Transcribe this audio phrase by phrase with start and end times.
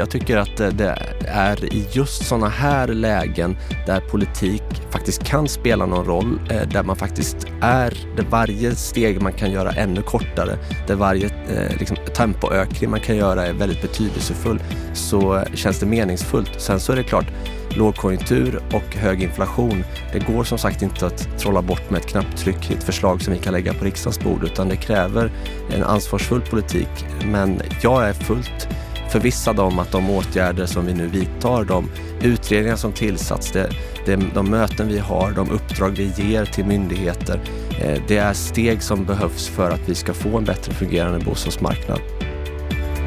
[0.00, 5.86] Jag tycker att det är i just sådana här lägen där politik faktiskt kan spela
[5.86, 10.58] någon roll, eh, där man faktiskt är, där varje steg man kan göra ännu kortare,
[10.86, 16.60] där varje eh, liksom, tempoökning man kan göra är väldigt betydelsefull, så känns det meningsfullt.
[16.60, 17.26] Sen så är det klart,
[17.70, 19.84] lågkonjunktur och hög inflation.
[20.12, 23.32] Det går som sagt inte att trolla bort med ett knapptryck i ett förslag som
[23.32, 25.30] vi kan lägga på riksdagens bord utan det kräver
[25.72, 27.06] en ansvarsfull politik.
[27.24, 28.68] Men jag är fullt
[29.10, 31.90] förvissad om att de åtgärder som vi nu vidtar, de
[32.22, 33.70] utredningar som tillsatts, det,
[34.06, 37.40] det, de möten vi har, de uppdrag vi ger till myndigheter,
[37.80, 42.19] eh, det är steg som behövs för att vi ska få en bättre fungerande bostadsmarknad.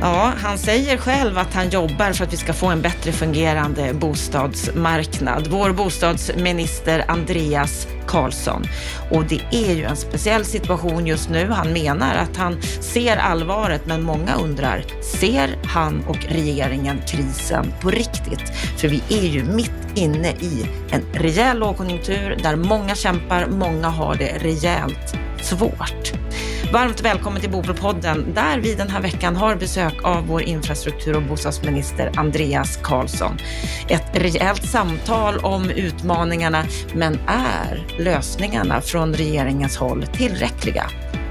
[0.02, 3.94] Ja, han säger själv att han jobbar för att vi ska få en bättre fungerande
[3.94, 5.48] bostadsmarknad.
[5.48, 8.64] Vår bostadsminister Andreas Karlsson.
[9.12, 11.50] Och det är ju en speciell situation just nu.
[11.50, 14.86] Han menar att han ser allvaret, men många undrar,
[15.20, 18.50] ser han och regeringen krisen på riktigt?
[18.78, 24.16] För vi är ju mitt inne i en rejäl lågkonjunktur där många kämpar, många har
[24.16, 26.14] det rejält svårt.
[26.74, 31.24] Varmt välkommen till Bopolpodden där vi den här veckan har besök av vår infrastruktur och
[31.24, 33.38] bostadsminister Andreas Karlsson.
[33.90, 36.64] Ett rejält samtal om utmaningarna,
[36.96, 40.86] men är lösningarna från regeringens håll tillräckliga?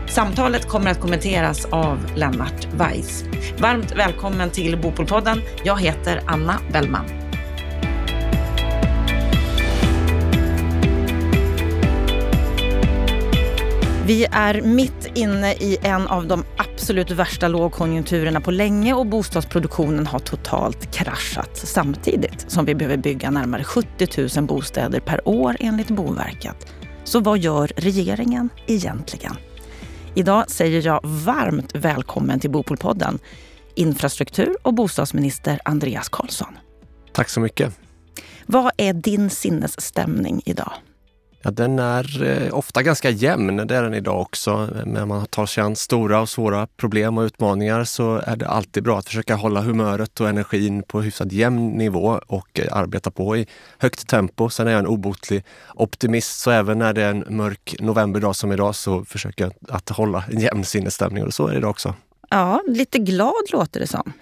[0.08, 3.24] Samtalet kommer att kommenteras av Lennart Weiss.
[3.58, 5.42] Varmt välkommen till Bopolpodden.
[5.64, 7.21] Jag heter Anna Bellman.
[14.06, 20.06] Vi är mitt inne i en av de absolut värsta lågkonjunkturerna på länge och bostadsproduktionen
[20.06, 25.88] har totalt kraschat samtidigt som vi behöver bygga närmare 70 000 bostäder per år enligt
[25.88, 26.66] Boverket.
[27.04, 29.36] Så vad gör regeringen egentligen?
[30.14, 33.18] Idag säger jag varmt välkommen till Bopolpodden
[33.74, 36.58] infrastruktur och bostadsminister Andreas Karlsson.
[37.12, 37.78] Tack så mycket.
[38.46, 40.72] Vad är din sinnesstämning idag?
[41.44, 44.68] Ja, den är eh, ofta ganska jämn, det är den idag också.
[44.86, 48.82] När man tar sig an stora och svåra problem och utmaningar så är det alltid
[48.82, 53.36] bra att försöka hålla humöret och energin på hyfsat jämn nivå och eh, arbeta på
[53.36, 53.46] i
[53.78, 54.50] högt tempo.
[54.50, 55.44] Sen är jag en obotlig
[55.74, 59.88] optimist, så även när det är en mörk novemberdag som idag så försöker jag att
[59.88, 61.94] hålla en jämn sinnesstämning och så är det idag också.
[62.30, 64.12] Ja, lite glad låter det som.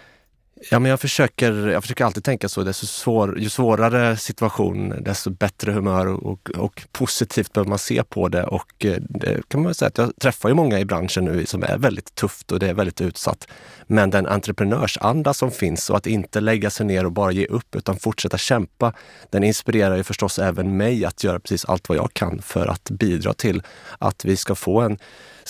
[0.71, 2.63] Ja, men jag försöker, jag försöker alltid tänka så.
[2.63, 8.29] Desto svår, ju svårare situation, desto bättre humör och, och positivt behöver man se på
[8.29, 8.45] det.
[8.45, 11.63] Och eh, det kan man säga att jag träffar ju många i branschen nu som
[11.63, 13.49] är väldigt tufft och det är väldigt utsatt.
[13.87, 17.77] Men den entreprenörsanda som finns och att inte lägga sig ner och bara ge upp
[17.77, 18.93] utan fortsätta kämpa,
[19.31, 22.91] den inspirerar ju förstås även mig att göra precis allt vad jag kan för att
[22.91, 23.63] bidra till
[23.99, 24.99] att vi ska få en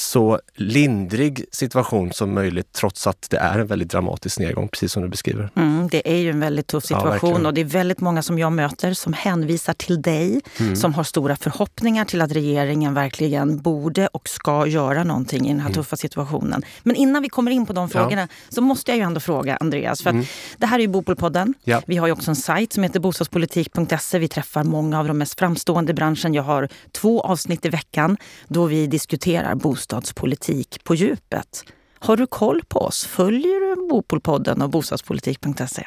[0.00, 5.02] så lindrig situation som möjligt trots att det är en väldigt dramatisk nedgång, precis som
[5.02, 5.50] du beskriver.
[5.56, 8.38] Mm, det är ju en väldigt tuff situation ja, och det är väldigt många som
[8.38, 10.76] jag möter som hänvisar till dig, mm.
[10.76, 15.60] som har stora förhoppningar till att regeringen verkligen borde och ska göra någonting i den
[15.60, 15.74] här mm.
[15.74, 16.62] tuffa situationen.
[16.82, 18.28] Men innan vi kommer in på de frågorna ja.
[18.48, 20.24] så måste jag ju ändå fråga Andreas, för mm.
[20.58, 21.54] det här är ju Bopolpodden.
[21.64, 21.82] Ja.
[21.86, 24.18] Vi har ju också en sajt som heter bostadspolitik.se.
[24.18, 26.34] Vi träffar många av de mest framstående i branschen.
[26.34, 28.16] Jag har två avsnitt i veckan
[28.48, 31.64] då vi diskuterar bostad bostadspolitik på djupet.
[31.98, 33.04] Har du koll på oss?
[33.04, 35.86] Följer du Bopolpodden och bostadspolitik.se?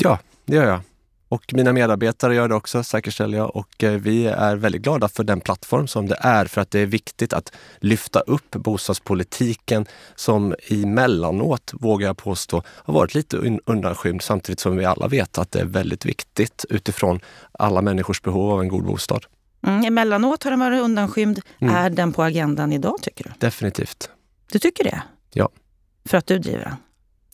[0.00, 0.80] Ja, det gör jag.
[1.28, 3.56] Och mina medarbetare gör det också, säkerställer jag.
[3.56, 6.80] Och eh, vi är väldigt glada för den plattform som det är, för att det
[6.80, 13.36] är viktigt att lyfta upp bostadspolitiken som emellanåt, vågar jag påstå, har varit lite
[13.66, 17.20] undanskymd samtidigt som vi alla vet att det är väldigt viktigt utifrån
[17.52, 19.26] alla människors behov av en god bostad.
[19.66, 21.40] Mm, emellanåt har den varit undanskymd.
[21.60, 21.74] Mm.
[21.74, 23.30] Är den på agendan idag tycker du?
[23.38, 24.10] Definitivt.
[24.52, 25.02] Du tycker det?
[25.32, 25.48] Ja.
[26.04, 26.76] För att du driver den?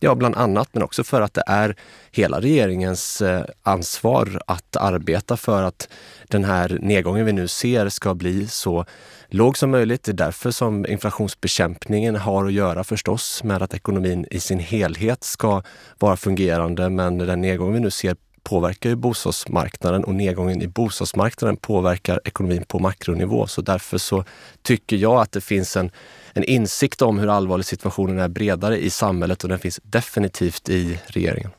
[0.00, 1.76] Ja, bland annat, men också för att det är
[2.10, 5.88] hela regeringens eh, ansvar att arbeta för att
[6.28, 8.84] den här nedgången vi nu ser ska bli så
[9.28, 10.02] låg som möjligt.
[10.02, 15.24] Det är därför som inflationsbekämpningen har att göra förstås med att ekonomin i sin helhet
[15.24, 15.62] ska
[15.98, 16.90] vara fungerande.
[16.90, 18.16] Men den nedgång vi nu ser
[18.48, 23.46] påverkar ju bostadsmarknaden och nedgången i bostadsmarknaden påverkar ekonomin på makronivå.
[23.46, 24.24] Så därför så
[24.62, 25.90] tycker jag att det finns en,
[26.32, 31.00] en insikt om hur allvarlig situationen är bredare i samhället och den finns definitivt i
[31.06, 31.50] regeringen.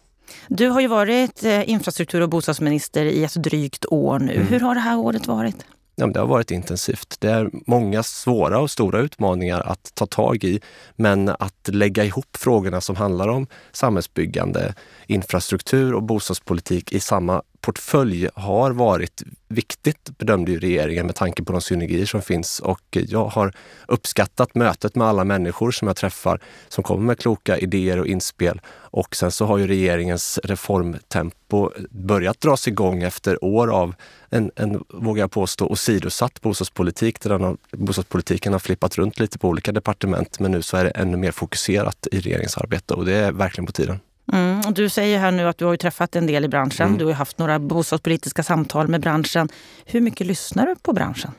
[0.47, 4.33] Du har ju varit eh, infrastruktur och bostadsminister i ett drygt år nu.
[4.33, 4.47] Mm.
[4.47, 5.65] Hur har det här året varit?
[5.99, 7.15] Ja, det har varit intensivt.
[7.19, 10.61] Det är många svåra och stora utmaningar att ta tag i.
[10.95, 14.73] Men att lägga ihop frågorna som handlar om samhällsbyggande,
[15.07, 21.51] infrastruktur och bostadspolitik i samma portfölj har varit viktigt, bedömde ju regeringen med tanke på
[21.51, 22.59] de synergier som finns.
[22.59, 23.53] Och jag har
[23.87, 28.61] uppskattat mötet med alla människor som jag träffar som kommer med kloka idéer och inspel.
[28.91, 33.95] Och sen så har ju regeringens reformtempo börjat dras igång efter år av
[34.29, 39.39] en, en vågar jag påstå, åsidosatt bostadspolitik där den har, bostadspolitiken har flippat runt lite
[39.39, 40.39] på olika departement.
[40.39, 43.65] Men nu så är det ännu mer fokuserat i regeringens arbete och det är verkligen
[43.65, 43.99] på tiden.
[44.33, 46.87] Mm, du säger här nu att du har träffat en del i branschen.
[46.87, 46.97] Mm.
[46.97, 49.49] Du har haft några bostadspolitiska samtal med branschen.
[49.85, 51.31] Hur mycket lyssnar du på branschen?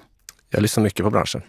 [0.50, 1.42] Jag lyssnar mycket på branschen.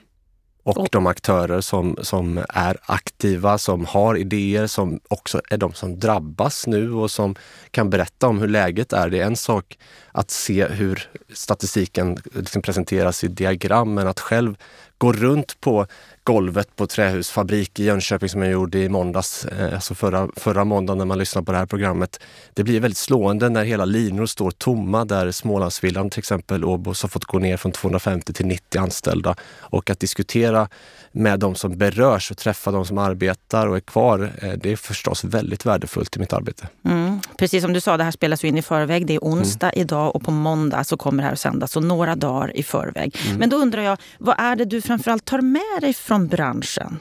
[0.64, 5.74] Och, och de aktörer som, som är aktiva, som har idéer, som också är de
[5.74, 7.36] som drabbas nu och som
[7.72, 9.10] kan berätta om hur läget är.
[9.10, 9.78] Det är en sak
[10.12, 14.56] att se hur statistiken liksom presenteras i diagram, men att själv
[14.98, 15.88] gå runt på
[16.24, 20.98] golvet på trähusfabrik i Jönköping som jag gjorde i måndags, eh, alltså förra, förra måndagen
[20.98, 22.20] när man lyssnar på det här programmet.
[22.54, 27.10] Det blir väldigt slående när hela linor står tomma där Smålandsvillan till exempel, Åbos har
[27.10, 29.36] fått gå ner från 250 till 90 anställda.
[29.60, 30.68] Och att diskutera
[31.12, 34.76] med de som berörs och träffa de som arbetar och är kvar, eh, det är
[34.76, 36.68] förstås väldigt värdefullt i mitt arbete.
[36.86, 37.20] Mm.
[37.38, 39.08] Precis som du sa, det här spelas ju in i förväg.
[39.08, 39.82] Det är onsdag mm.
[39.82, 43.16] idag och på måndag så kommer det här att sändas, så några dagar i förväg.
[43.26, 43.38] Mm.
[43.38, 47.00] Men då undrar jag, vad är det du framförallt tar med dig från branschen?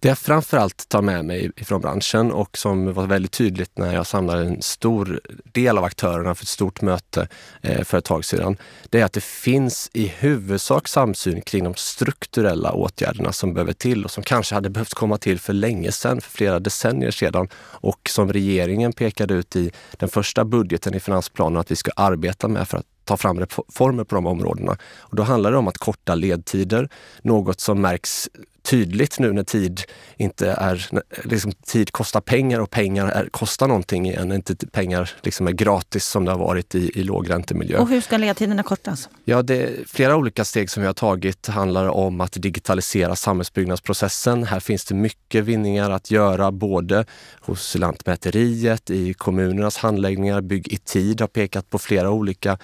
[0.00, 4.06] Det jag framförallt tar med mig från branschen och som var väldigt tydligt när jag
[4.06, 7.28] samlade en stor del av aktörerna för ett stort möte
[7.62, 8.56] eh, för ett tag sedan,
[8.90, 14.04] det är att det finns i huvudsak samsyn kring de strukturella åtgärderna som behöver till
[14.04, 18.00] och som kanske hade behövt komma till för länge sedan, för flera decennier sedan och
[18.08, 22.68] som regeringen pekade ut i den första budgeten i finansplanen att vi ska arbeta med
[22.68, 24.76] för att ta fram reformer på de områdena.
[24.98, 26.88] Och då handlar det om att korta ledtider,
[27.22, 28.28] något som märks
[28.64, 29.82] tydligt nu när tid
[30.16, 30.86] inte är,
[31.24, 36.06] liksom tid kostar pengar och pengar är, kostar någonting igen, inte pengar liksom är gratis
[36.06, 37.78] som det har varit i, i lågräntemiljö.
[37.78, 39.08] Och hur ska ledtiderna kortas?
[39.24, 44.44] Ja, det flera olika steg som vi har tagit handlar om att digitalisera samhällsbyggnadsprocessen.
[44.44, 47.06] Här finns det mycket vinningar att göra både
[47.40, 50.40] hos Lantmäteriet, i kommunernas handläggningar.
[50.40, 52.58] Bygg i tid har pekat på flera olika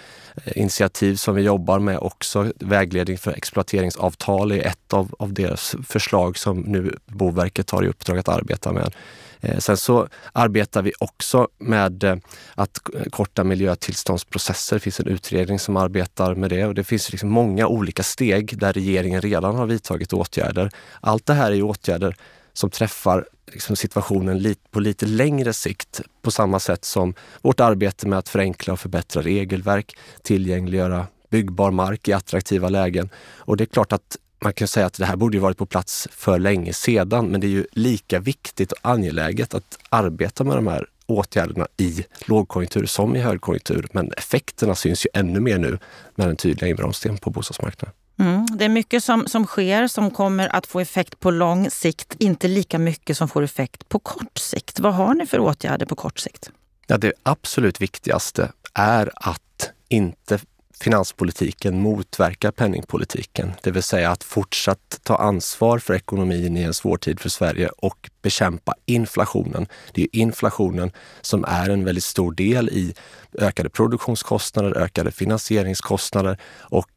[0.45, 2.53] eh, initiativ som vi jobbar med också.
[2.57, 8.19] Vägledning för exploateringsavtal är ett av, av deras förslag som nu Boverket har i uppdrag
[8.19, 8.95] att arbeta med.
[9.41, 12.17] Eh, sen så arbetar vi också med eh,
[12.55, 12.79] att
[13.11, 14.77] korta miljötillståndsprocesser.
[14.77, 18.59] Det finns en utredning som arbetar med det och det finns liksom många olika steg
[18.59, 20.71] där regeringen redan har vidtagit åtgärder.
[21.01, 22.17] Allt det här är åtgärder
[22.53, 28.19] som träffar liksom situationen på lite längre sikt på samma sätt som vårt arbete med
[28.19, 33.11] att förenkla och förbättra regelverk, tillgängliggöra byggbar mark i attraktiva lägen.
[33.37, 36.09] Och det är klart att man kan säga att det här borde varit på plats
[36.11, 40.67] för länge sedan, men det är ju lika viktigt och angeläget att arbeta med de
[40.67, 43.89] här åtgärderna i lågkonjunktur som i högkonjunktur.
[43.93, 45.79] Men effekterna syns ju ännu mer nu
[46.15, 47.95] med den tydliga inbromsningen på bostadsmarknaden.
[48.19, 52.17] Mm, det är mycket som, som sker som kommer att få effekt på lång sikt,
[52.19, 54.81] inte lika mycket som får effekt på kort sikt.
[54.81, 56.51] Vad har ni för åtgärder på kort sikt?
[56.87, 60.39] Ja, det absolut viktigaste är att inte
[60.81, 63.53] finanspolitiken motverkar penningpolitiken.
[63.63, 67.69] Det vill säga att fortsatt ta ansvar för ekonomin i en svår tid för Sverige
[67.69, 69.67] och bekämpa inflationen.
[69.93, 72.95] Det är inflationen som är en väldigt stor del i
[73.39, 76.91] ökade produktionskostnader, ökade finansieringskostnader och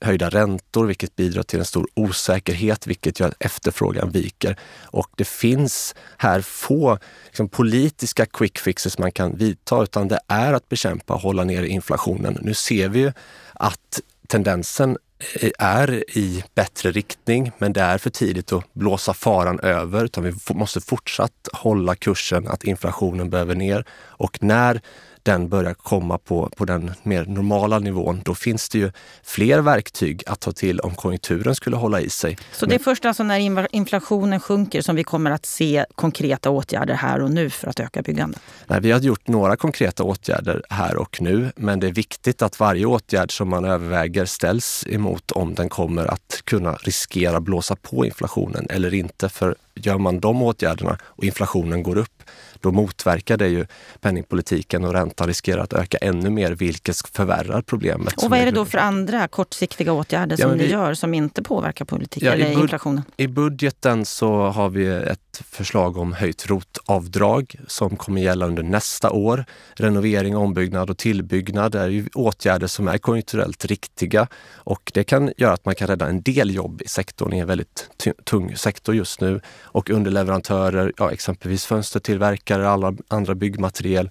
[0.00, 4.56] höjda räntor, vilket bidrar till en stor osäkerhet, vilket gör att efterfrågan viker.
[4.82, 10.52] Och det finns här få liksom, politiska quick fixes man kan vidta, utan det är
[10.52, 12.38] att bekämpa och hålla ner inflationen.
[12.40, 13.12] Nu ser vi ju
[13.52, 14.96] att tendensen
[15.40, 20.24] eh, är i bättre riktning, men det är för tidigt att blåsa faran över, utan
[20.24, 23.84] vi måste fortsatt hålla kursen att inflationen behöver ner.
[23.92, 24.80] Och när
[25.22, 30.22] den börjar komma på, på den mer normala nivån, då finns det ju fler verktyg
[30.26, 32.38] att ta till om konjunkturen skulle hålla i sig.
[32.52, 36.94] Så det är först alltså när inflationen sjunker som vi kommer att se konkreta åtgärder
[36.94, 38.40] här och nu för att öka byggandet?
[38.66, 42.60] Nej, vi har gjort några konkreta åtgärder här och nu, men det är viktigt att
[42.60, 48.06] varje åtgärd som man överväger ställs emot om den kommer att kunna riskera blåsa på
[48.06, 49.28] inflationen eller inte.
[49.28, 52.22] För gör man de åtgärderna och inflationen går upp,
[52.62, 53.66] då motverkar det ju
[54.00, 58.22] penningpolitiken och räntan riskerar att öka ännu mer, vilket förvärrar problemet.
[58.22, 61.14] Och vad är det då för andra kortsiktiga åtgärder ja, som vi, ni gör som
[61.14, 63.02] inte påverkar politiken ja, eller i inflationen?
[63.16, 69.10] I budgeten så har vi ett förslag om höjt rotavdrag som kommer gälla under nästa
[69.10, 69.44] år.
[69.74, 75.52] Renovering, ombyggnad och tillbyggnad är ju åtgärder som är konjunkturellt riktiga och det kan göra
[75.52, 77.90] att man kan rädda en del jobb i sektorn i en väldigt
[78.24, 79.40] tung sektor just nu.
[79.62, 84.10] Och underleverantörer, ja, exempelvis fönstertillverkare, alla andra byggmateriel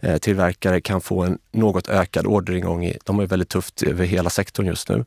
[0.00, 2.92] eh, tillverkare kan få en något ökad orderingång.
[3.04, 5.04] De har väldigt tufft över hela sektorn just nu.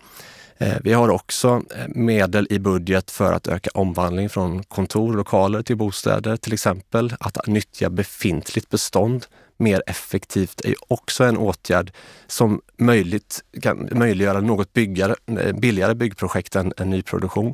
[0.58, 5.62] Eh, vi har också eh, medel i budget för att öka omvandling från kontor, lokaler
[5.62, 7.14] till bostäder till exempel.
[7.20, 9.26] Att nyttja befintligt bestånd
[9.58, 11.92] mer effektivt är också en åtgärd
[12.28, 15.16] som möjligt, kan möjliggöra något byggare,
[15.54, 17.54] billigare byggprojekt än, än nyproduktion.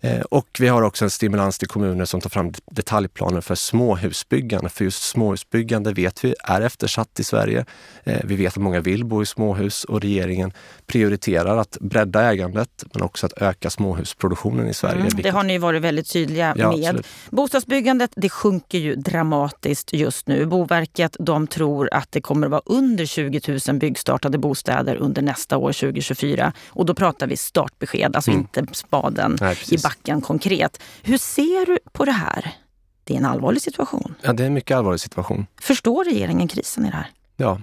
[0.00, 4.68] Eh, och vi har också en stimulans till kommuner som tar fram detaljplaner för småhusbyggande.
[4.68, 7.64] För just småhusbyggande vet vi är eftersatt i Sverige.
[8.04, 10.52] Eh, vi vet att många vill bo i småhus och regeringen
[10.86, 15.00] prioriterar att bredda ägandet men också att öka småhusproduktionen i Sverige.
[15.00, 16.84] Mm, det har ni varit väldigt tydliga ja, med.
[16.84, 17.06] Absolut.
[17.30, 20.46] Bostadsbyggandet det sjunker ju dramatiskt just nu.
[20.46, 25.56] Boverket de tror att det kommer att vara under 20 000 byggstartade bostäder under nästa
[25.56, 26.52] år 2024.
[26.68, 28.40] Och då pratar vi startbesked, alltså mm.
[28.40, 29.87] inte spaden Nej, i backen
[30.22, 30.82] konkret.
[31.02, 32.56] Hur ser du på det här?
[33.04, 34.14] Det är en allvarlig situation.
[34.22, 35.46] Ja, det är en mycket allvarlig situation.
[35.60, 37.10] Förstår regeringen krisen i det här?
[37.36, 37.60] Ja.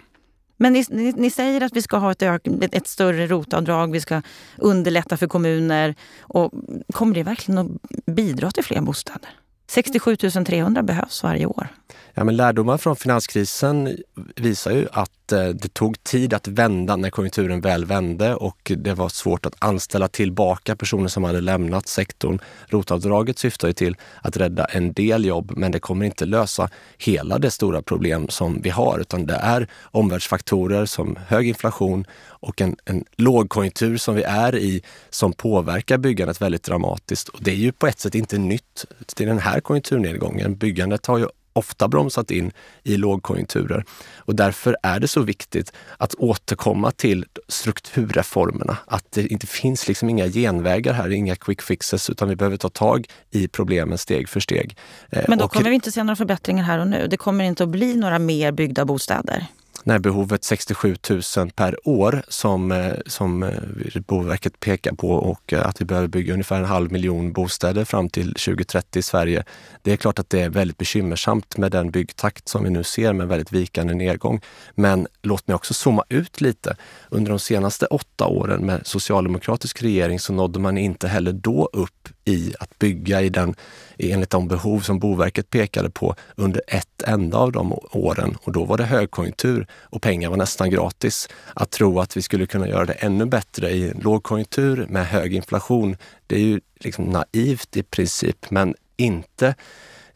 [0.57, 3.91] Men ni, ni, ni säger att vi ska ha ett, ök, ett, ett större rotavdrag,
[3.91, 4.21] vi ska
[4.57, 5.95] underlätta för kommuner.
[6.19, 6.51] Och
[6.93, 7.67] kommer det verkligen att
[8.05, 9.29] bidra till fler bostäder?
[9.67, 11.67] 67 300 behövs varje år.
[12.13, 13.97] Ja, men lärdomar från finanskrisen
[14.35, 18.93] visar ju att Eh, det tog tid att vända när konjunkturen väl vände och det
[18.93, 22.39] var svårt att anställa tillbaka personer som hade lämnat sektorn.
[22.67, 27.39] Rotavdraget syftar ju till att rädda en del jobb, men det kommer inte lösa hela
[27.39, 32.05] det stora problem som vi har, utan det är omvärldsfaktorer som hög inflation
[32.45, 37.29] och en, en lågkonjunktur som vi är i som påverkar byggandet väldigt dramatiskt.
[37.29, 40.55] Och det är ju på ett sätt inte nytt till den här konjunkturnedgången.
[40.55, 42.51] Byggandet har ju ofta bromsat in
[42.83, 43.85] i lågkonjunkturer.
[44.17, 48.77] Och därför är det så viktigt att återkomma till strukturreformerna.
[48.87, 52.69] Att det inte finns liksom inga genvägar här, inga quick fixes, utan vi behöver ta
[52.69, 54.77] tag i problemen steg för steg.
[55.09, 57.07] Eh, Men då och, kommer vi inte se några förbättringar här och nu?
[57.07, 59.47] Det kommer inte att bli några mer byggda bostäder?
[59.85, 60.95] När behovet 67
[61.37, 66.07] 000 per år som, eh, som eh, Boverket pekar på och eh, att vi behöver
[66.07, 69.43] bygga ungefär en halv miljon bostäder fram till 2030 i Sverige.
[69.81, 73.13] Det är klart att det är väldigt bekymmersamt med den byggtakt som vi nu ser
[73.13, 74.41] med väldigt vikande nedgång.
[74.75, 76.75] Men låt mig också zooma ut lite.
[77.09, 82.09] Under de senaste åtta åren med socialdemokratisk regering så nådde man inte heller då upp
[82.25, 83.55] i att bygga i den,
[83.97, 88.37] enligt de behov som Boverket pekade på under ett enda av de åren.
[88.41, 91.29] Och då var det högkonjunktur och pengar var nästan gratis.
[91.53, 95.97] Att tro att vi skulle kunna göra det ännu bättre i lågkonjunktur med hög inflation,
[96.27, 99.55] det är ju liksom naivt i princip, men inte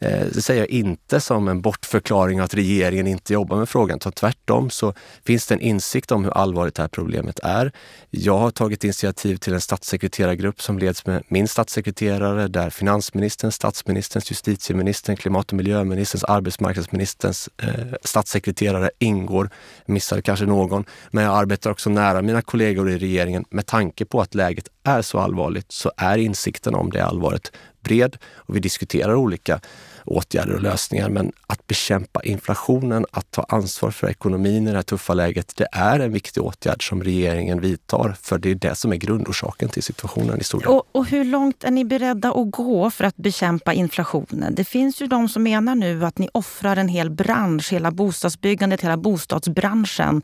[0.01, 4.70] Eh, det säger jag inte som en bortförklaring att regeringen inte jobbar med frågan, tvärtom
[4.70, 4.94] så
[5.25, 7.72] finns det en insikt om hur allvarligt det här problemet är.
[8.10, 14.32] Jag har tagit initiativ till en statssekreterargrupp som leds med min statssekreterare där finansministern, statsministerns,
[14.32, 17.70] justitieministern, klimat och miljöministerns, arbetsmarknadsministerns eh,
[18.03, 19.50] statssekreterare ingår.
[19.86, 24.22] Missade kanske någon, men jag arbetar också nära mina kollegor i regeringen med tanke på
[24.22, 27.51] att läget är så allvarligt så är insikten om det allvaret
[27.82, 29.60] bred och vi diskuterar olika
[30.06, 31.10] åtgärder och lösningar.
[31.10, 35.68] Men att bekämpa inflationen, att ta ansvar för ekonomin i det här tuffa läget, det
[35.72, 38.15] är en viktig åtgärd som regeringen vidtar.
[38.22, 40.65] För det är det som är grundorsaken till situationen i stort.
[40.65, 44.56] Och, och hur långt är ni beredda att gå för att bekämpa inflationen?
[44.56, 48.82] Det finns ju de som menar nu att ni offrar en hel bransch, hela bostadsbyggandet,
[48.82, 50.22] hela bostadsbranschen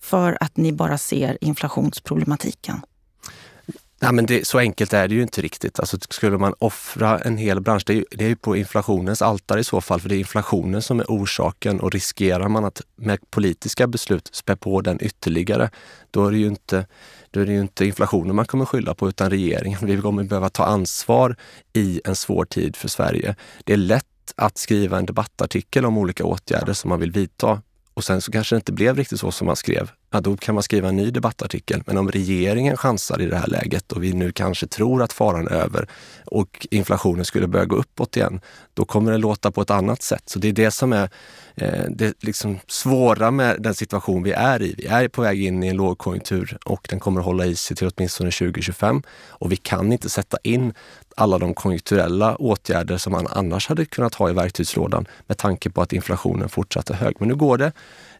[0.00, 2.80] för att ni bara ser inflationsproblematiken.
[4.00, 5.80] Nej, men det, så enkelt är det ju inte riktigt.
[5.80, 9.22] Alltså, skulle man offra en hel bransch, det är, ju, det är ju på inflationens
[9.22, 12.82] altare i så fall, för det är inflationen som är orsaken och riskerar man att
[12.96, 15.70] med politiska beslut spä på den ytterligare,
[16.10, 16.86] då är det ju inte,
[17.30, 19.78] då är det ju inte inflationen man kommer skylla på utan regeringen.
[19.82, 21.36] Vi kommer behöva ta ansvar
[21.72, 23.36] i en svår tid för Sverige.
[23.64, 24.04] Det är lätt
[24.36, 27.62] att skriva en debattartikel om olika åtgärder som man vill vidta
[27.98, 30.54] och sen så kanske det inte blev riktigt så som man skrev ja, då kan
[30.54, 31.82] man skriva en ny debattartikel.
[31.86, 35.48] Men om regeringen chansar i det här läget och vi nu kanske tror att faran
[35.48, 35.88] är över
[36.24, 38.40] och inflationen skulle börja gå uppåt igen,
[38.74, 40.22] då kommer det låta på ett annat sätt.
[40.26, 41.10] Så det är det som är
[41.54, 44.74] eh, det liksom svåra med den situation vi är i.
[44.78, 47.90] Vi är på väg in i en lågkonjunktur och den kommer hålla i sig till
[47.96, 49.02] åtminstone 2025.
[49.28, 50.74] Och vi kan inte sätta in
[51.20, 55.82] alla de konjunkturella åtgärder som man annars hade kunnat ha i verktygslådan med tanke på
[55.82, 57.14] att inflationen fortsatt är hög.
[57.18, 57.72] Men nu går det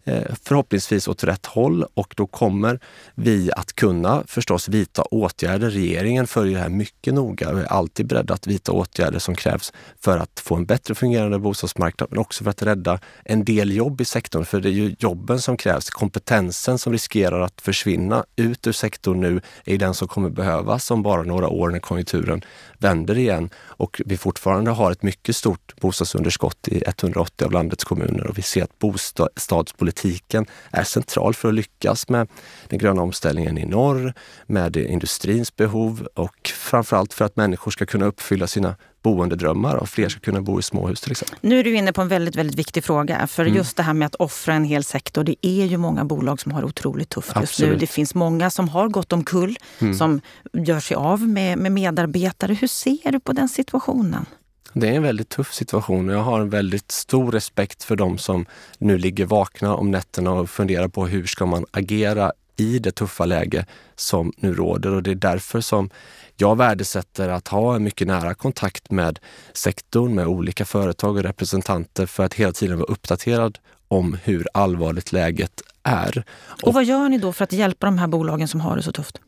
[0.09, 2.81] Eh, förhoppningsvis åt rätt håll och då kommer
[3.15, 5.71] vi att kunna förstås vidta åtgärder.
[5.71, 9.73] Regeringen följer det här mycket noga och är alltid beredd att vidta åtgärder som krävs
[10.00, 14.00] för att få en bättre fungerande bostadsmarknad, men också för att rädda en del jobb
[14.00, 14.45] i sektorn.
[14.45, 15.91] För det är ju jobben som krävs.
[15.91, 21.03] Kompetensen som riskerar att försvinna ut ur sektorn nu är den som kommer behövas om
[21.03, 22.45] bara några år när konjunkturen
[22.79, 28.27] vänder igen och vi fortfarande har ett mycket stort bostadsunderskott i 180 av landets kommuner
[28.27, 32.28] och vi ser att bostadspolitiken politiken är central för att lyckas med
[32.69, 34.14] den gröna omställningen i norr,
[34.47, 40.09] med industrins behov och framförallt för att människor ska kunna uppfylla sina boendedrömmar och fler
[40.09, 41.38] ska kunna bo i småhus till exempel.
[41.40, 43.26] Nu är du inne på en väldigt, väldigt viktig fråga.
[43.26, 43.57] För mm.
[43.57, 46.52] just det här med att offra en hel sektor, det är ju många bolag som
[46.52, 47.73] har otroligt tufft just Absolut.
[47.73, 47.78] nu.
[47.78, 49.95] Det finns många som har gått omkull, mm.
[49.95, 50.21] som
[50.52, 52.55] gör sig av med, med medarbetare.
[52.55, 54.26] Hur ser du på den situationen?
[54.73, 58.19] Det är en väldigt tuff situation och jag har en väldigt stor respekt för de
[58.19, 58.47] som
[58.79, 63.25] nu ligger vakna om nätterna och funderar på hur ska man agera i det tuffa
[63.25, 65.91] läge som nu råder och det är därför som
[66.37, 69.19] jag värdesätter att ha en mycket nära kontakt med
[69.53, 73.59] sektorn, med olika företag och representanter för att hela tiden vara uppdaterad
[73.89, 76.25] om hur allvarligt läget är.
[76.63, 78.83] Och, och vad gör ni då för att hjälpa de här bolagen som har det
[78.83, 79.21] så tufft?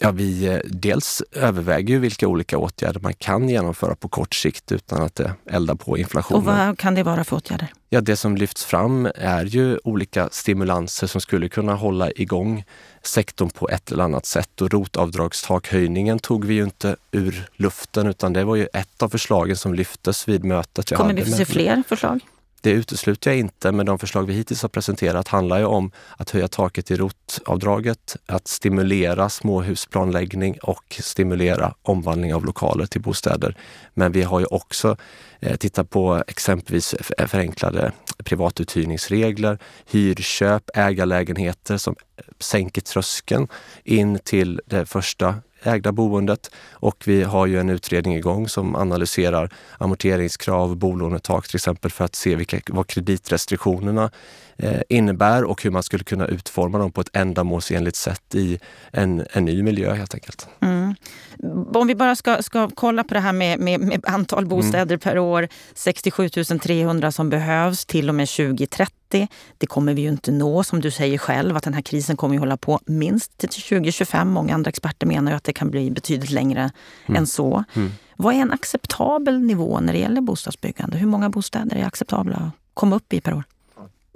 [0.00, 4.72] Ja, vi eh, dels överväger ju vilka olika åtgärder man kan genomföra på kort sikt
[4.72, 6.38] utan att det eldar på inflationen.
[6.38, 7.68] Och vad kan det vara för åtgärder?
[7.90, 12.64] Ja, det som lyfts fram är ju olika stimulanser som skulle kunna hålla igång
[13.02, 14.60] sektorn på ett eller annat sätt.
[14.60, 19.56] Och rotavdragstakhöjningen tog vi ju inte ur luften utan det var ju ett av förslagen
[19.56, 20.96] som lyftes vid mötet.
[20.96, 22.20] Kommer vi få se fler förslag?
[22.64, 26.30] Det utesluter jag inte, men de förslag vi hittills har presenterat handlar ju om att
[26.30, 33.56] höja taket i rotavdraget, att stimulera småhusplanläggning och stimulera omvandling av lokaler till bostäder.
[33.94, 34.96] Men vi har ju också
[35.40, 36.94] eh, tittat på exempelvis
[37.28, 37.92] förenklade
[38.24, 39.58] privatuthyrningsregler,
[39.90, 43.48] hyrköp, ägarlägenheter som eh, sänker tröskeln
[43.84, 45.34] in till det första
[45.66, 46.50] ägda boendet.
[46.70, 52.14] Och vi har ju en utredning igång som analyserar amorteringskrav, bolånetak till exempel för att
[52.14, 54.10] se vilka, vad kreditrestriktionerna
[54.88, 58.58] innebär och hur man skulle kunna utforma dem på ett ändamålsenligt sätt i
[58.90, 60.48] en, en ny miljö helt enkelt.
[60.60, 60.94] Mm.
[61.74, 64.98] Om vi bara ska, ska kolla på det här med, med, med antal bostäder mm.
[64.98, 65.48] per år.
[65.74, 69.28] 67 300 som behövs till och med 2030.
[69.58, 72.34] Det kommer vi ju inte nå, som du säger själv, att den här krisen kommer
[72.34, 74.30] att hålla på minst till 2025.
[74.30, 76.70] Många andra experter menar ju att det kan bli betydligt längre
[77.06, 77.18] mm.
[77.18, 77.64] än så.
[77.74, 77.92] Mm.
[78.16, 80.98] Vad är en acceptabel nivå när det gäller bostadsbyggande?
[80.98, 83.44] Hur många bostäder är acceptabla att komma upp i per år?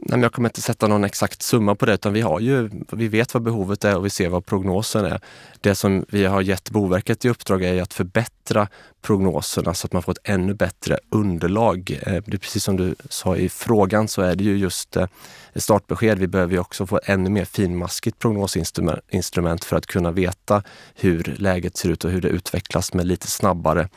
[0.02, 3.08] Nej, jag kommer inte sätta någon exakt summa på det utan vi, har ju, vi
[3.08, 5.20] vet vad behovet är och vi ser vad prognosen är.
[5.60, 8.68] Det som vi har gett Boverket i uppdrag är att förbättra
[9.02, 11.98] prognoserna så att man får ett ännu bättre underlag.
[12.02, 15.06] Eh, det är precis som du sa i frågan så är det ju just eh,
[15.54, 16.18] startbesked.
[16.18, 20.62] Vi behöver ju också få ännu mer finmaskigt prognosinstrument för att kunna veta
[20.94, 23.88] hur läget ser ut och hur det utvecklas med lite snabbare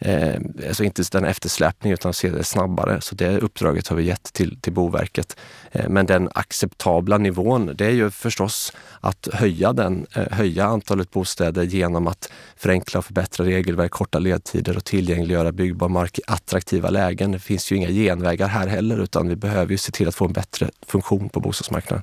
[0.00, 0.34] eh,
[0.68, 3.00] alltså inte den eftersläpning utan se det snabbare.
[3.00, 5.36] Så det uppdraget har vi gett till, till Boverket.
[5.72, 11.10] Eh, men den acceptabla nivån, det är ju förstås att höja, den, eh, höja antalet
[11.10, 16.90] bostäder genom att förenkla och förbättra regelverk, korta ledtider och tillgängliggöra byggbar mark i attraktiva
[16.90, 17.32] lägen.
[17.32, 20.24] Det finns ju inga genvägar här heller utan vi behöver ju se till att få
[20.24, 22.02] en bättre funktion på bostadsmarknaden.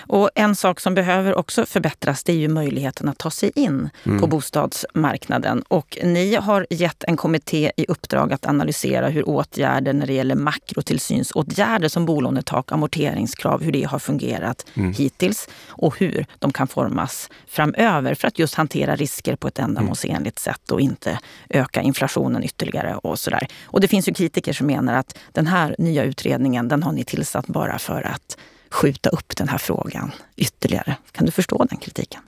[0.00, 3.90] Och en sak som behöver också förbättras det är ju möjligheten att ta sig in
[4.04, 4.20] mm.
[4.20, 5.62] på bostadsmarknaden.
[5.68, 10.34] Och ni har gett en kommitté i uppdrag att analysera hur åtgärder när det gäller
[10.34, 14.92] makrotillsynsåtgärder som bolånetak, amorteringskrav, hur det har fungerat mm.
[14.92, 20.38] hittills och hur de kan formas framöver för att just hantera risker på ett ändamålsenligt
[20.38, 21.18] sätt och inte
[21.48, 23.46] öka inflationen ytterligare och sådär.
[23.64, 27.04] Och det finns ju kritiker som menar att den här nya utredningen, den har ni
[27.04, 28.36] tillsatt bara för att
[28.74, 30.96] skjuta upp den här frågan ytterligare.
[31.12, 32.20] Kan du förstå den kritiken?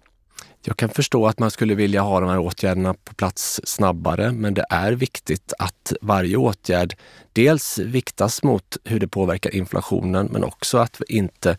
[0.62, 4.54] Jag kan förstå att man skulle vilja ha de här åtgärderna på plats snabbare, men
[4.54, 6.96] det är viktigt att varje åtgärd
[7.32, 11.50] dels viktas mot hur det påverkar inflationen, men också att vi inte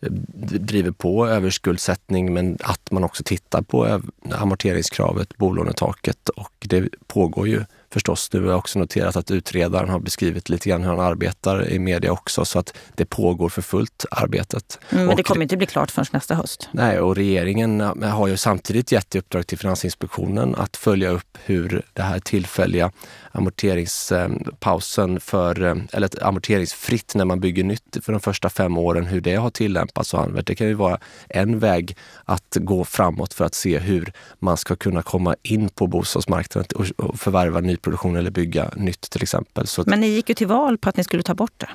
[0.00, 0.10] eh,
[0.60, 7.48] driver på överskuldsättning, men att man också tittar på eh, amorteringskravet, bolånetaket och det pågår
[7.48, 7.64] ju
[7.96, 8.28] förstås.
[8.28, 12.12] Du har också noterat att utredaren har beskrivit lite grann hur han arbetar i media
[12.12, 14.78] också, så att det pågår för fullt arbetet.
[14.90, 16.68] Mm, men det kommer inte bli klart förrän nästa höst?
[16.72, 21.82] Nej, och regeringen har ju samtidigt gett i uppdrag till Finansinspektionen att följa upp hur
[21.92, 22.90] det här tillfälliga
[23.32, 29.20] amorteringspausen för, eh, eller amorteringsfritt när man bygger nytt för de första fem åren, hur
[29.20, 30.46] det har tillämpats och använts.
[30.46, 34.76] Det kan ju vara en väg att gå framåt för att se hur man ska
[34.76, 39.66] kunna komma in på bostadsmarknaden och förvärva nyproduktion eller bygga nytt till exempel.
[39.66, 41.68] Så Men ni gick ju till val på att ni skulle ta bort det.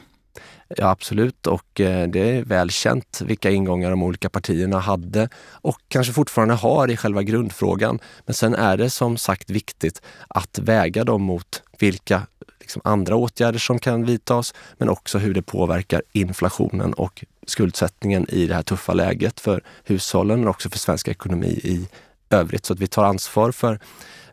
[0.78, 5.30] Ja, absolut och eh, det är väl känt vilka ingångar de olika partierna hade
[5.64, 8.00] och kanske fortfarande har i själva grundfrågan.
[8.26, 12.28] Men sen är det som sagt viktigt att väga dem mot vilka
[12.60, 18.48] liksom, andra åtgärder som kan vidtas, men också hur det påverkar inflationen och skuldsättningen i
[18.48, 21.88] det här tuffa läget för hushållen, men också för svensk ekonomi i
[22.30, 22.66] övrigt.
[22.66, 23.80] Så att vi tar ansvar för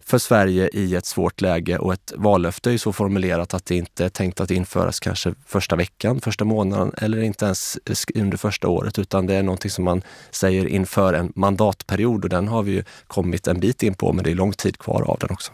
[0.09, 4.05] för Sverige i ett svårt läge och ett vallöfte är så formulerat att det inte
[4.05, 7.79] är tänkt att införas kanske första veckan, första månaden eller inte ens
[8.15, 12.49] under första året utan det är någonting som man säger inför en mandatperiod och den
[12.49, 15.19] har vi ju kommit en bit in på men det är lång tid kvar av
[15.19, 15.53] den också.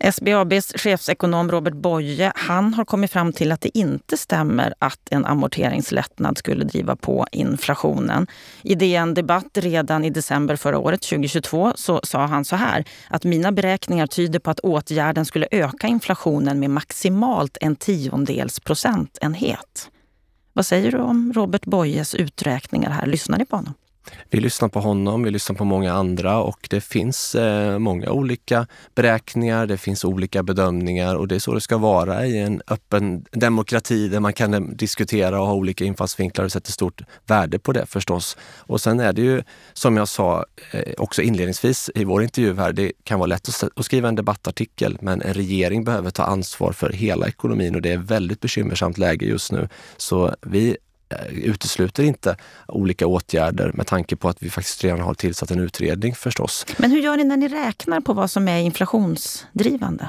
[0.00, 5.26] SBABs chefsekonom Robert Boye han har kommit fram till att det inte stämmer att en
[5.26, 8.26] amorteringslättnad skulle driva på inflationen.
[8.62, 13.24] I DN Debatt redan i december förra året, 2022, så sa han så här att
[13.24, 19.90] mina beräkningar tyder på att åtgärden skulle öka inflationen med maximalt en tiondels procentenhet.
[20.52, 23.06] Vad säger du om Robert Boyes uträkningar här?
[23.06, 23.74] Lyssnar ni på honom?
[24.30, 28.66] Vi lyssnar på honom, vi lyssnar på många andra och det finns eh, många olika
[28.94, 33.24] beräkningar, det finns olika bedömningar och det är så det ska vara i en öppen
[33.32, 37.72] demokrati där man kan eh, diskutera och ha olika infallsvinklar och sätter stort värde på
[37.72, 38.36] det förstås.
[38.58, 42.72] Och sen är det ju som jag sa eh, också inledningsvis i vår intervju här,
[42.72, 46.72] det kan vara lätt att, att skriva en debattartikel men en regering behöver ta ansvar
[46.72, 49.68] för hela ekonomin och det är väldigt bekymmersamt läge just nu.
[49.96, 50.76] Så vi
[51.14, 52.36] Eh, utesluter inte
[52.68, 56.66] olika åtgärder med tanke på att vi faktiskt redan har tillsatt en utredning förstås.
[56.76, 60.08] Men hur gör ni när ni räknar på vad som är inflationsdrivande?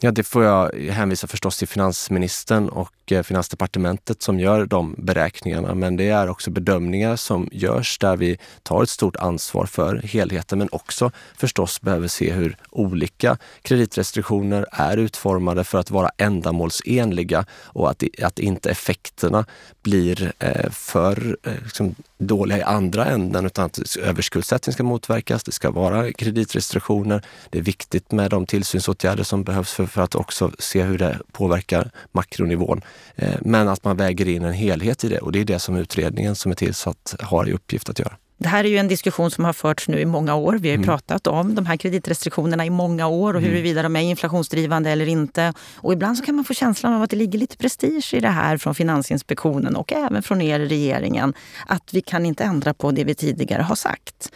[0.00, 5.74] Ja, det får jag hänvisa förstås till finansministern och eh, Finansdepartementet som gör de beräkningarna.
[5.74, 10.58] Men det är också bedömningar som görs där vi tar ett stort ansvar för helheten
[10.58, 17.90] men också förstås behöver se hur olika kreditrestriktioner är utformade för att vara ändamålsenliga och
[17.90, 19.44] att, att inte effekterna
[19.82, 25.44] blir eh, för eh, liksom, dåliga i andra änden utan att överskuldsättning ska motverkas.
[25.44, 27.22] Det ska vara kreditrestriktioner.
[27.50, 31.18] Det är viktigt med de tillsynsåtgärder som behövs för, för att också se hur det
[31.32, 32.80] påverkar makronivån.
[33.16, 35.76] Eh, men att man väger in en helhet i det och det är det som
[35.76, 38.16] utredningen som är tillsatt har i uppgift att göra.
[38.40, 40.52] Det här är ju en diskussion som har förts nu i många år.
[40.52, 40.86] Vi har ju mm.
[40.86, 43.50] pratat om de här kreditrestriktionerna i många år och mm.
[43.50, 45.52] huruvida de är inflationsdrivande eller inte.
[45.76, 48.28] Och ibland så kan man få känslan av att det ligger lite prestige i det
[48.28, 51.34] här från Finansinspektionen och även från er i regeringen.
[51.66, 54.32] Att vi kan inte ändra på det vi tidigare har sagt.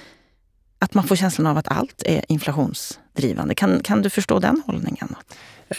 [0.78, 3.54] Att man får känslan av att allt är inflationsdrivande.
[3.54, 5.14] Kan, kan du förstå den hållningen?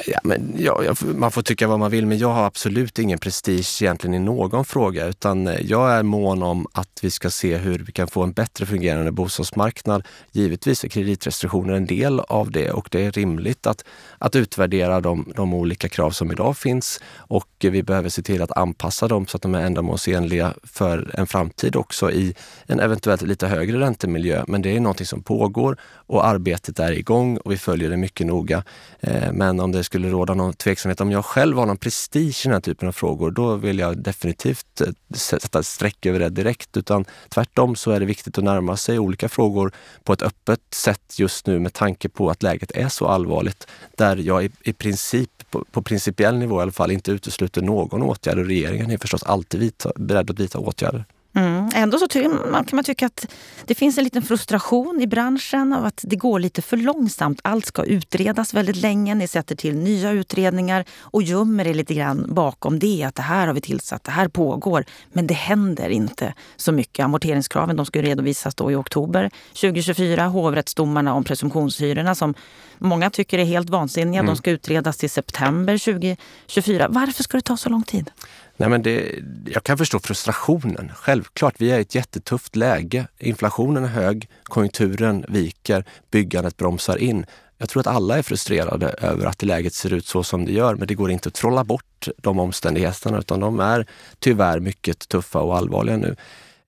[0.07, 3.81] Ja, men, ja, man får tycka vad man vill, men jag har absolut ingen prestige
[3.81, 7.79] egentligen i någon fråga, utan eh, jag är mån om att vi ska se hur
[7.79, 10.03] vi kan få en bättre fungerande bostadsmarknad.
[10.31, 13.85] Givetvis är kreditrestriktioner en del av det och det är rimligt att,
[14.17, 18.57] att utvärdera de, de olika krav som idag finns och vi behöver se till att
[18.57, 23.47] anpassa dem så att de är ändamålsenliga för en framtid också i en eventuellt lite
[23.47, 24.43] högre räntemiljö.
[24.47, 28.27] Men det är någonting som pågår och arbetet är igång och vi följer det mycket
[28.27, 28.63] noga.
[28.99, 32.41] Eh, men om det det skulle råda någon tveksamhet, om jag själv har någon prestige
[32.41, 36.19] i den här typen av frågor, då vill jag definitivt eh, sätta ett streck över
[36.19, 36.77] det direkt.
[36.77, 39.71] Utan tvärtom så är det viktigt att närma sig olika frågor
[40.03, 43.67] på ett öppet sätt just nu med tanke på att läget är så allvarligt.
[43.97, 48.01] Där jag i, i princip, på, på principiell nivå i alla fall, inte utesluter någon
[48.01, 51.05] åtgärd och regeringen är förstås alltid vidta, beredd att vidta åtgärder.
[51.35, 51.69] Mm.
[51.75, 52.07] Ändå så
[52.51, 53.27] man, kan man tycka att
[53.65, 57.39] det finns en liten frustration i branschen av att det går lite för långsamt.
[57.43, 59.15] Allt ska utredas väldigt länge.
[59.15, 63.03] Ni sätter till nya utredningar och gömmer er lite grann bakom det.
[63.03, 64.85] Att det här har vi tillsatt, det här pågår.
[65.13, 67.03] Men det händer inte så mycket.
[67.03, 70.27] Amorteringskraven de ska redovisas då i oktober 2024.
[70.27, 72.33] Hovrättsdomarna om presumtionshyrorna som
[72.77, 74.19] många tycker är helt vansinniga.
[74.19, 74.25] Mm.
[74.25, 76.87] De ska utredas till september 2024.
[76.89, 78.11] Varför ska det ta så lång tid?
[78.57, 80.91] Nej, men det, jag kan förstå frustrationen.
[80.95, 83.07] Självklart, vi är i ett jättetufft läge.
[83.19, 87.25] Inflationen är hög, konjunkturen viker, byggandet bromsar in.
[87.57, 90.75] Jag tror att alla är frustrerade över att läget ser ut så som det gör,
[90.75, 93.87] men det går inte att trolla bort de omständigheterna utan de är
[94.19, 96.15] tyvärr mycket tuffa och allvarliga nu.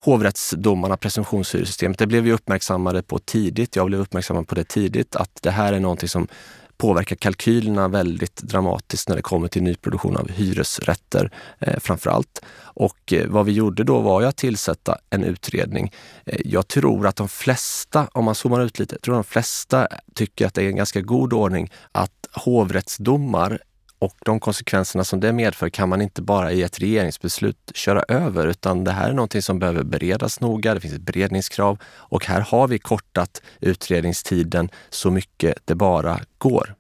[0.06, 3.76] Hovrättsdomarna, presumtionshyressystemet, det blev vi uppmärksammade på tidigt.
[3.76, 6.28] Jag blev uppmärksammad på det tidigt, att det här är någonting som
[6.78, 12.42] påverkar kalkylerna väldigt dramatiskt när det kommer till nyproduktion av hyresrätter eh, framför allt.
[12.58, 15.92] Och eh, vad vi gjorde då var ju att tillsätta en utredning.
[16.26, 20.48] Eh, jag tror att de flesta, om man zoomar ut lite, tror de flesta tycker
[20.48, 23.60] att det är en ganska god ordning att hovrättsdomar
[24.06, 28.48] och de konsekvenserna som det medför kan man inte bara i ett regeringsbeslut köra över
[28.48, 30.74] utan det här är någonting som behöver beredas noga.
[30.74, 36.76] Det finns ett beredningskrav och här har vi kortat utredningstiden så mycket det bara går.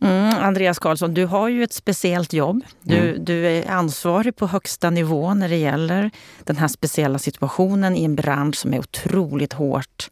[0.00, 2.64] Mm, Andreas Karlsson, du har ju ett speciellt jobb.
[2.82, 3.24] Du, mm.
[3.24, 6.10] du, är ansvarig på högsta nivå när det gäller
[6.44, 10.10] den här speciella situationen i en bransch som är otroligt hårt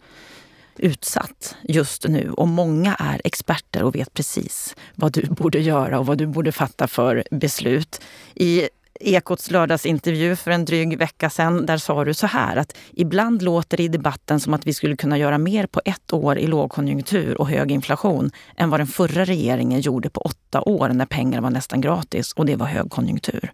[0.77, 6.07] utsatt just nu och många är experter och vet precis vad du borde göra och
[6.07, 8.01] vad du borde fatta för beslut.
[8.35, 8.69] I
[9.05, 11.67] Ekots lördagsintervju för en dryg vecka sedan.
[11.67, 14.97] Där sa du så här att ibland låter det i debatten som att vi skulle
[14.97, 19.25] kunna göra mer på ett år i lågkonjunktur och hög inflation än vad den förra
[19.25, 23.53] regeringen gjorde på åtta år när pengar var nästan gratis och det var högkonjunktur.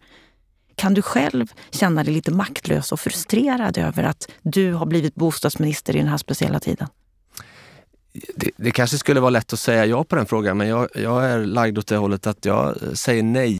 [0.74, 5.96] Kan du själv känna dig lite maktlös och frustrerad över att du har blivit bostadsminister
[5.96, 6.88] i den här speciella tiden?
[8.12, 11.24] Det, det, kanske skulle vara lätt att säga ja på den frågan, men jag, jag
[11.24, 13.58] är lagd åt det hållet att jag säger nej.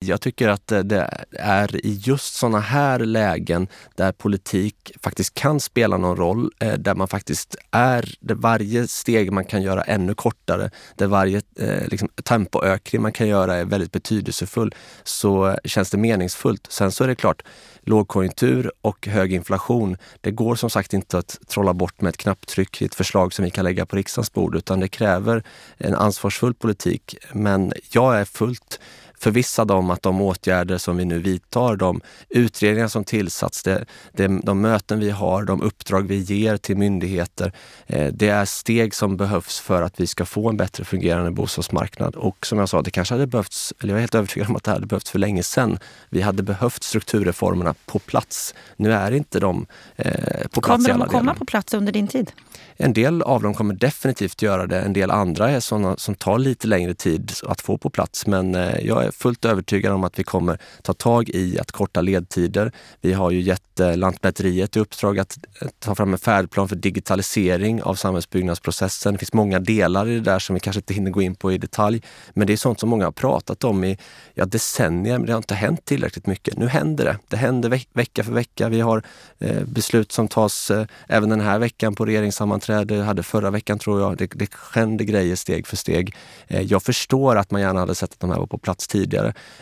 [0.00, 5.96] Jag tycker att det är i just sådana här lägen där politik faktiskt kan spela
[5.96, 10.70] någon roll, eh, där man faktiskt är, där varje steg man kan göra ännu kortare,
[10.96, 16.66] där varje eh, liksom, tempoökning man kan göra är väldigt betydelsefull, så känns det meningsfullt.
[16.70, 17.42] Sen så är det klart,
[17.80, 22.82] lågkonjunktur och hög inflation, det går som sagt inte att trolla bort med ett knapptryck
[22.82, 25.42] i ett förslag som vi kan lägga på riksdagens bord, utan det kräver
[25.76, 27.16] en ansvarsfull politik.
[27.32, 28.80] Men jag är fullt
[29.22, 34.40] förvissad om att de åtgärder som vi nu vidtar, de utredningar som tillsatts, det, det,
[34.42, 37.52] de möten vi har, de uppdrag vi ger till myndigheter,
[37.86, 42.16] eh, det är steg som behövs för att vi ska få en bättre fungerande bostadsmarknad.
[42.16, 44.64] Och som jag sa, det kanske hade behövts, eller jag är helt övertygad om att
[44.64, 45.78] det hade behövts för länge sedan.
[46.08, 48.54] Vi hade behövt strukturreformerna på plats.
[48.76, 50.12] Nu är inte de eh,
[50.50, 52.32] på plats Kommer de att komma på plats under din tid?
[52.76, 54.80] En del av dem kommer definitivt göra det.
[54.80, 58.26] En del andra är sådana som tar lite längre tid att få på plats.
[58.26, 62.00] Men eh, jag är fullt övertygad om att vi kommer ta tag i att korta
[62.00, 62.72] ledtider.
[63.00, 66.76] Vi har ju gett eh, Lantmäteriet i uppdrag att eh, ta fram en färdplan för
[66.76, 69.12] digitalisering av samhällsbyggnadsprocessen.
[69.12, 71.52] Det finns många delar i det där som vi kanske inte hinner gå in på
[71.52, 72.02] i detalj.
[72.34, 73.98] Men det är sånt som många har pratat om i
[74.34, 76.56] ja, decennier, men det har inte hänt tillräckligt mycket.
[76.56, 77.18] Nu händer det.
[77.28, 78.68] Det händer ve vecka för vecka.
[78.68, 79.02] Vi har
[79.38, 84.00] eh, beslut som tas eh, även den här veckan på regeringssammanträde, hade förra veckan tror
[84.00, 84.16] jag.
[84.16, 86.14] Det, det händer grejer steg för steg.
[86.46, 88.97] Eh, jag förstår att man gärna hade sett att de här var på plats tidigare.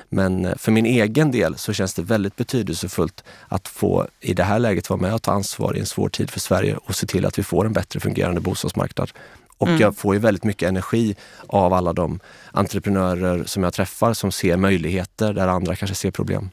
[0.09, 4.45] Men eh, för min egen del så känns det väldigt betydelsefullt att få i det
[4.45, 7.07] här läget vara med och ta ansvar i en svår tid för Sverige och se
[7.07, 9.11] till att vi får en bättre fungerande bostadsmarknad.
[9.59, 9.81] Och mm.
[9.81, 12.21] jag får ju väldigt mycket energi av alla de
[12.53, 16.51] entreprenörer som jag träffar som ser möjligheter där andra kanske ser problem.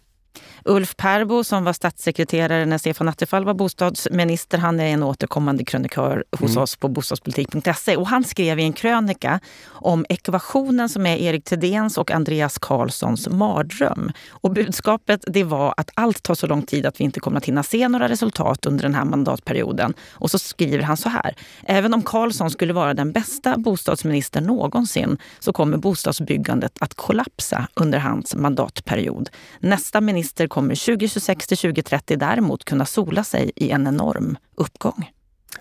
[0.66, 4.58] Ulf Perbo som var statssekreterare när Stefan Attefall var bostadsminister.
[4.58, 6.63] Han är en återkommande krönikör hos mm.
[6.63, 7.98] oss på bostadspolitik.se.
[7.98, 13.30] Och han skrev i en krönika om ekvationen som är Erik Thedéens och Andreas Karlssons
[13.30, 14.12] mardröm.
[14.30, 17.46] Och budskapet det var att allt tar så lång tid att vi inte kommer att
[17.46, 19.94] hinna se några resultat under den här mandatperioden.
[20.12, 21.36] Och så skriver han så här.
[21.63, 28.00] Även om Karlsson skulle vara den bästa bostadsministern någonsin så kommer bostadsbyggandet att kollapsa under
[28.00, 29.30] hans mandatperiod.
[29.60, 35.12] Nästa minister kommer 2026 till 2030 däremot kunna sola sig i en enorm uppgång.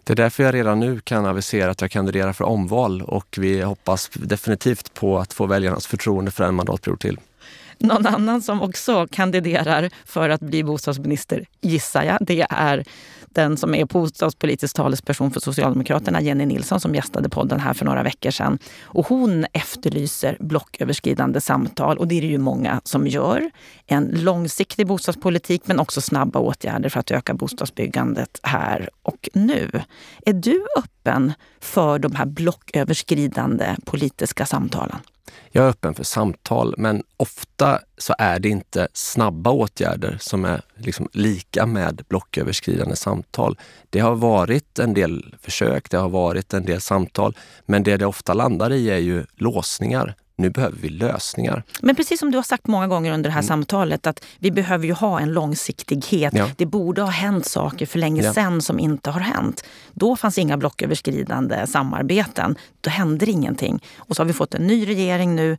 [0.04, 3.62] Det är därför jag redan nu kan avisera att jag kandiderar för omval och vi
[3.62, 7.18] hoppas definitivt på att få väljarnas förtroende för en mandatperiod till.
[7.78, 12.84] Någon annan som också kandiderar för att bli bostadsminister, gissar jag, det är
[13.34, 18.02] den som är bostadspolitisk talesperson för Socialdemokraterna, Jenny Nilsson, som gästade podden här för några
[18.02, 18.58] veckor sedan.
[18.82, 23.50] Och hon efterlyser blocköverskridande samtal och det är det ju många som gör.
[23.86, 29.82] En långsiktig bostadspolitik men också snabba åtgärder för att öka bostadsbyggandet här och nu.
[30.26, 34.98] Är du öppen för de här blocköverskridande politiska samtalen?
[35.50, 40.62] Jag är öppen för samtal, men ofta så är det inte snabba åtgärder som är
[40.76, 43.58] liksom lika med blocköverskridande samtal.
[43.90, 48.06] Det har varit en del försök, det har varit en del samtal, men det det
[48.06, 50.14] ofta landar i är ju låsningar.
[50.36, 51.62] Nu behöver vi lösningar.
[51.80, 53.48] Men precis som du har sagt många gånger under det här mm.
[53.48, 56.34] samtalet att vi behöver ju ha en långsiktighet.
[56.36, 56.48] Ja.
[56.56, 58.34] Det borde ha hänt saker för länge ja.
[58.34, 59.64] sedan som inte har hänt.
[59.92, 62.56] Då fanns inga blocköverskridande samarbeten.
[62.80, 63.82] Då hände ingenting.
[63.96, 65.58] Och så har vi fått en ny regering nu.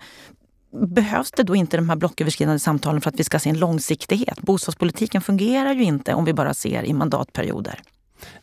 [0.87, 4.41] Behövs det då inte de här blocköverskridande samtalen för att vi ska se en långsiktighet?
[4.41, 7.79] Bostadspolitiken fungerar ju inte om vi bara ser i mandatperioder.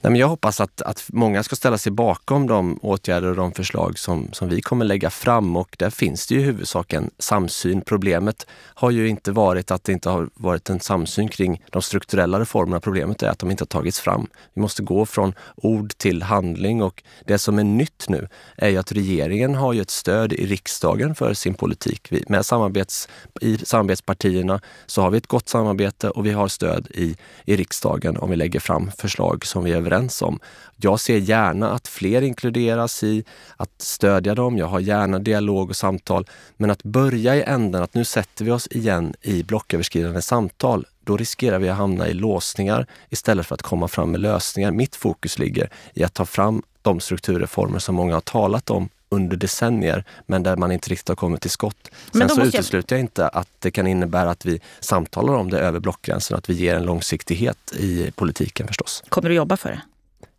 [0.01, 3.53] Nej, men jag hoppas att, att många ska ställa sig bakom de åtgärder och de
[3.53, 7.11] förslag som, som vi kommer lägga fram och där finns det ju i huvudsak en
[7.19, 7.83] samsyn.
[7.83, 12.41] Problemet har ju inte varit att det inte har varit en samsyn kring de strukturella
[12.41, 12.81] reformerna.
[12.81, 14.27] Problemet är att de inte har tagits fram.
[14.55, 18.77] Vi måste gå från ord till handling och det som är nytt nu är ju
[18.77, 22.09] att regeringen har ju ett stöd i riksdagen för sin politik.
[22.11, 23.09] Vi, med samarbets,
[23.41, 28.17] I samarbetspartierna så har vi ett gott samarbete och vi har stöd i, i riksdagen
[28.17, 30.39] om vi lägger fram förslag som vi är överens om.
[30.77, 33.25] Jag ser gärna att fler inkluderas i
[33.57, 34.59] att stödja dem.
[34.59, 36.27] Jag har gärna dialog och samtal.
[36.57, 41.17] Men att börja i änden att nu sätter vi oss igen i blocköverskridande samtal, då
[41.17, 44.71] riskerar vi att hamna i låsningar istället för att komma fram med lösningar.
[44.71, 49.37] Mitt fokus ligger i att ta fram de strukturreformer som många har talat om under
[49.37, 51.91] decennier men där man inte riktigt har kommit till skott.
[52.13, 55.81] Sen så utesluter jag inte att det kan innebära att vi samtalar om det över
[55.81, 59.05] blockgränsen, att vi ger en långsiktighet i politiken förstås.
[59.09, 59.81] Kommer du jobba för det?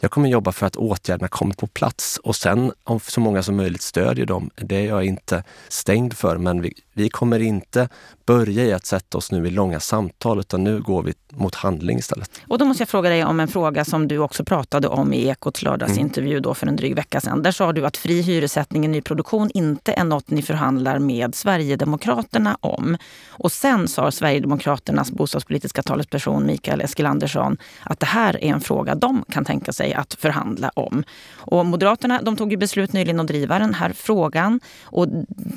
[0.04, 3.56] Jag kommer jobba för att åtgärderna kommer på plats och sen om så många som
[3.56, 6.38] möjligt stödjer dem, det är jag inte stängd för.
[6.38, 7.90] Men vi, vi kommer inte
[8.26, 11.98] börja i att sätta oss nu i långa samtal utan nu går vi mot handling
[11.98, 12.42] istället.
[12.48, 15.28] Och då måste jag fråga dig om en fråga som du också pratade om i
[15.28, 16.42] Ekots lördagsintervju mm.
[16.42, 17.44] då för en dryg vecka sedan.
[17.44, 22.58] Där sa du att fri hyressättning i nyproduktion inte är något ni förhandlar med Sverigedemokraterna
[22.62, 22.98] om.
[23.30, 29.26] Och sen sa Sverigedemokraternas bostadspolitiska talesperson Mikael Eskilandersson att det här är en fråga de
[29.30, 31.04] kan tänka sig att förhandla om.
[31.36, 35.08] Och Moderaterna de tog ju beslut nyligen att driva den här frågan och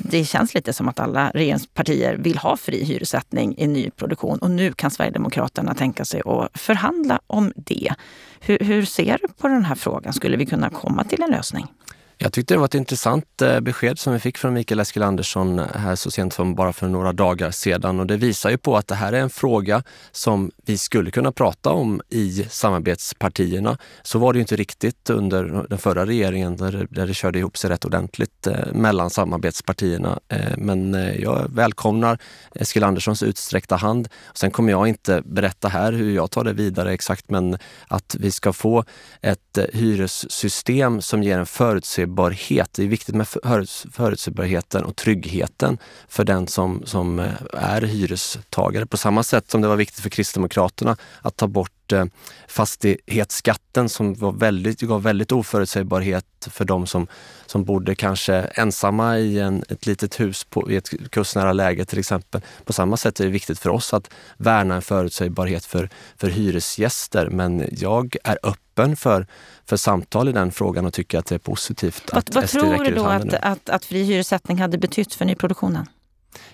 [0.09, 4.73] det känns lite som att alla regeringspartier vill ha fri hyressättning i nyproduktion och nu
[4.73, 7.93] kan Sverigedemokraterna tänka sig att förhandla om det.
[8.39, 10.13] Hur, hur ser du på den här frågan?
[10.13, 11.67] Skulle vi kunna komma till en lösning?
[12.17, 15.65] Jag tyckte det var ett intressant eh, besked som vi fick från Mikael Eskilandersson eh,
[15.73, 17.99] här så sent som bara för några dagar sedan.
[17.99, 21.31] Och det visar ju på att det här är en fråga som vi skulle kunna
[21.31, 23.77] prata om i samarbetspartierna.
[24.03, 27.57] Så var det ju inte riktigt under den förra regeringen där, där det körde ihop
[27.57, 30.19] sig rätt ordentligt eh, mellan samarbetspartierna.
[30.57, 32.19] Men jag välkomnar
[32.55, 34.07] Eskilanderssons utsträckta hand.
[34.33, 38.31] Sen kommer jag inte berätta här hur jag tar det vidare exakt, men att vi
[38.31, 38.83] ska få
[39.21, 42.73] ett hyressystem som ger en förutsägbarhet förutsägbarhet.
[42.73, 43.27] Det är viktigt med
[43.91, 48.85] förutsägbarheten och tryggheten för den som, som eh, är hyrestagare.
[48.85, 52.05] På samma sätt som det var viktigt för Kristdemokraterna att ta bort eh,
[52.47, 57.07] fastighetsskatten som var väldigt, gav väldigt oförutsägbarhet för de som,
[57.45, 61.99] som bodde kanske ensamma i en, ett litet hus på, i ett kustnära läge till
[61.99, 62.41] exempel.
[62.65, 67.29] På samma sätt är det viktigt för oss att värna en förutsägbarhet för, för hyresgäster.
[67.29, 69.27] Men jag är öppen för,
[69.65, 72.83] för samtal i den frågan och tycker att det är positivt vad, att Vad tror
[72.83, 75.85] du då att, att, att fri hyressättning hade betytt för nyproduktionen?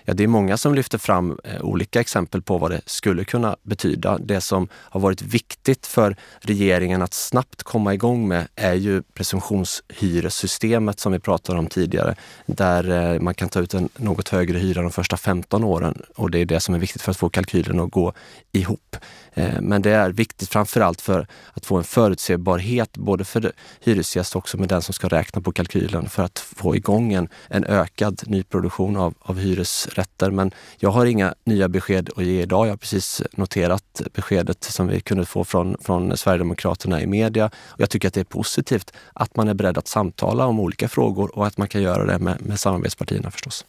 [0.04, 3.56] Ja, det är många som lyfter fram eh, olika exempel på vad det skulle kunna
[3.62, 4.18] betyda.
[4.18, 11.00] Det som har varit viktigt för regeringen att snabbt komma igång med är ju presumtionshyressystemet
[11.00, 12.14] som vi pratade om tidigare,
[12.46, 16.30] där eh, man kan ta ut en något högre hyra de första 15 åren och
[16.30, 18.12] det är det som är viktigt för att få kalkylen att gå
[18.52, 18.96] ihop.
[19.34, 24.38] Eh, men det är viktigt framförallt för att få en förutsebarhet både för hyresgäst och
[24.38, 28.22] också med den som ska räkna på kalkylen för att få igång en, en ökad
[28.26, 29.38] nyproduktion av, av
[29.72, 30.30] hyresrätter.
[30.30, 32.66] Men jag har inga nya besked att ge idag.
[32.66, 37.50] Jag har precis noterat beskedet som vi kunde få från, från Sverigedemokraterna i media.
[37.66, 40.88] Och jag tycker att det är positivt att man är beredd att samtala om olika
[40.88, 43.64] frågor och att man kan göra det med, med samarbetspartierna förstås.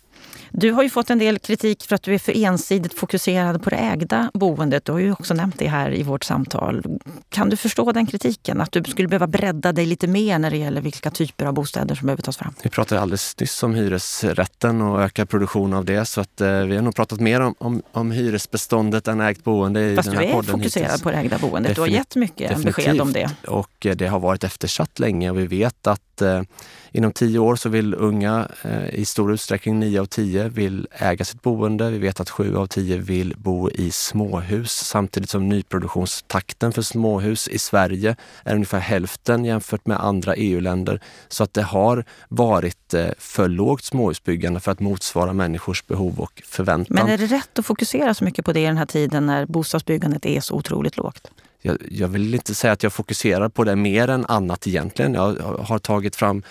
[0.52, 3.70] Du har ju fått en del kritik för att du är för ensidigt fokuserad på
[3.70, 4.86] det ägda boendet.
[4.86, 6.84] Du har ju också nämnt det här i vårt samtal.
[7.30, 8.62] Kan du förstå den kritiken?
[8.62, 11.96] Att du skulle behöva bredda dig lite mer när det gäller vilka typer av bostäder
[11.96, 12.54] som behöver tas fram?
[12.64, 16.06] Vi pratade alldeles nyss om hyresrätten och ökad produktion av det.
[16.06, 19.82] Så att, eh, vi har nog pratat mer om, om, om hyresbeståndet än ägt boende
[19.92, 20.36] i Fast den här podden.
[20.36, 21.04] Fast du är fokuserad hittills.
[21.04, 21.76] på det ägda boendet.
[21.76, 22.76] Definitivt, du har gett mycket definitivt.
[22.76, 23.30] besked om det.
[23.48, 26.42] Och eh, det har varit eftersatt länge och vi vet att eh,
[26.96, 31.26] Inom tio år så vill unga eh, i stor utsträckning, nio av tio, vill äga
[31.26, 31.90] sitt boende.
[31.90, 37.48] Vi vet att sju av tio vill bo i småhus samtidigt som nyproduktionstakten för småhus
[37.48, 41.02] i Sverige är ungefär hälften jämfört med andra EU-länder.
[41.28, 46.42] Så att det har varit eh, för lågt småhusbyggande för att motsvara människors behov och
[46.46, 46.96] förväntan.
[46.96, 49.46] Men är det rätt att fokusera så mycket på det i den här tiden när
[49.46, 51.32] bostadsbyggandet är så otroligt lågt?
[51.66, 55.14] Jag, jag, vill inte säga att jag fokuserar på det mer än annat egentligen.
[55.14, 56.44] Jag har tagit fram,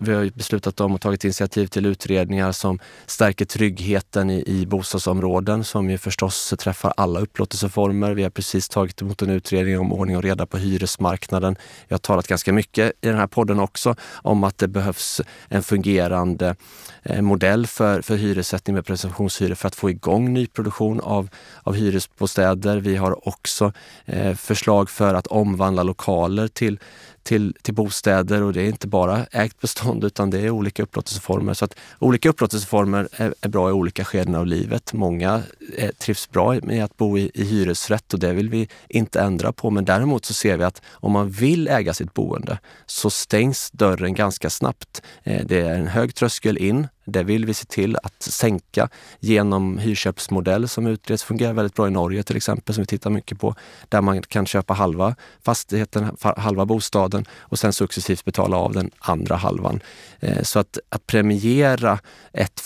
[0.00, 5.64] vi har beslutat om och tagit initiativ till utredningar som stärker tryggheten i, i bostadsområden
[5.64, 8.12] som ju förstås träffar alla upplåtelseformer.
[8.12, 11.56] Vi har precis tagit emot en utredning om ordning och reda på hyresmarknaden.
[11.88, 15.62] Jag har talat ganska mycket i den här podden också om att det behövs en
[15.62, 16.56] fungerande
[17.02, 21.28] eh, modell för, för hyressättning med presumtionshyror för att få igång nyproduktion av,
[21.62, 22.76] av hyresbostäder.
[22.76, 23.72] Vi har också
[24.04, 26.78] eh, förslag för att omvandla lokaler till,
[27.22, 31.54] till, till bostäder och det är inte bara ägt bestånd utan det är olika upplåtelseformer.
[31.54, 34.92] Så att olika upplåtelseformer är, är bra i olika skeden av livet.
[34.92, 35.42] Många
[35.76, 39.52] är, trivs bra med att bo i, i hyresrätt och det vill vi inte ändra
[39.52, 39.70] på.
[39.70, 44.14] Men däremot så ser vi att om man vill äga sitt boende så stängs dörren
[44.14, 45.02] ganska snabbt.
[45.22, 48.88] Eh, det är en hög tröskel in det vill vi se till att sänka
[49.20, 51.24] genom hyrköpsmodell som utreds.
[51.24, 53.54] Fungerar väldigt bra i Norge till exempel, som vi tittar mycket på.
[53.88, 59.36] Där man kan köpa halva fastigheten, halva bostaden och sen successivt betala av den andra
[59.36, 59.80] halvan.
[60.20, 61.98] Eh, så att, att premiera
[62.32, 62.62] ett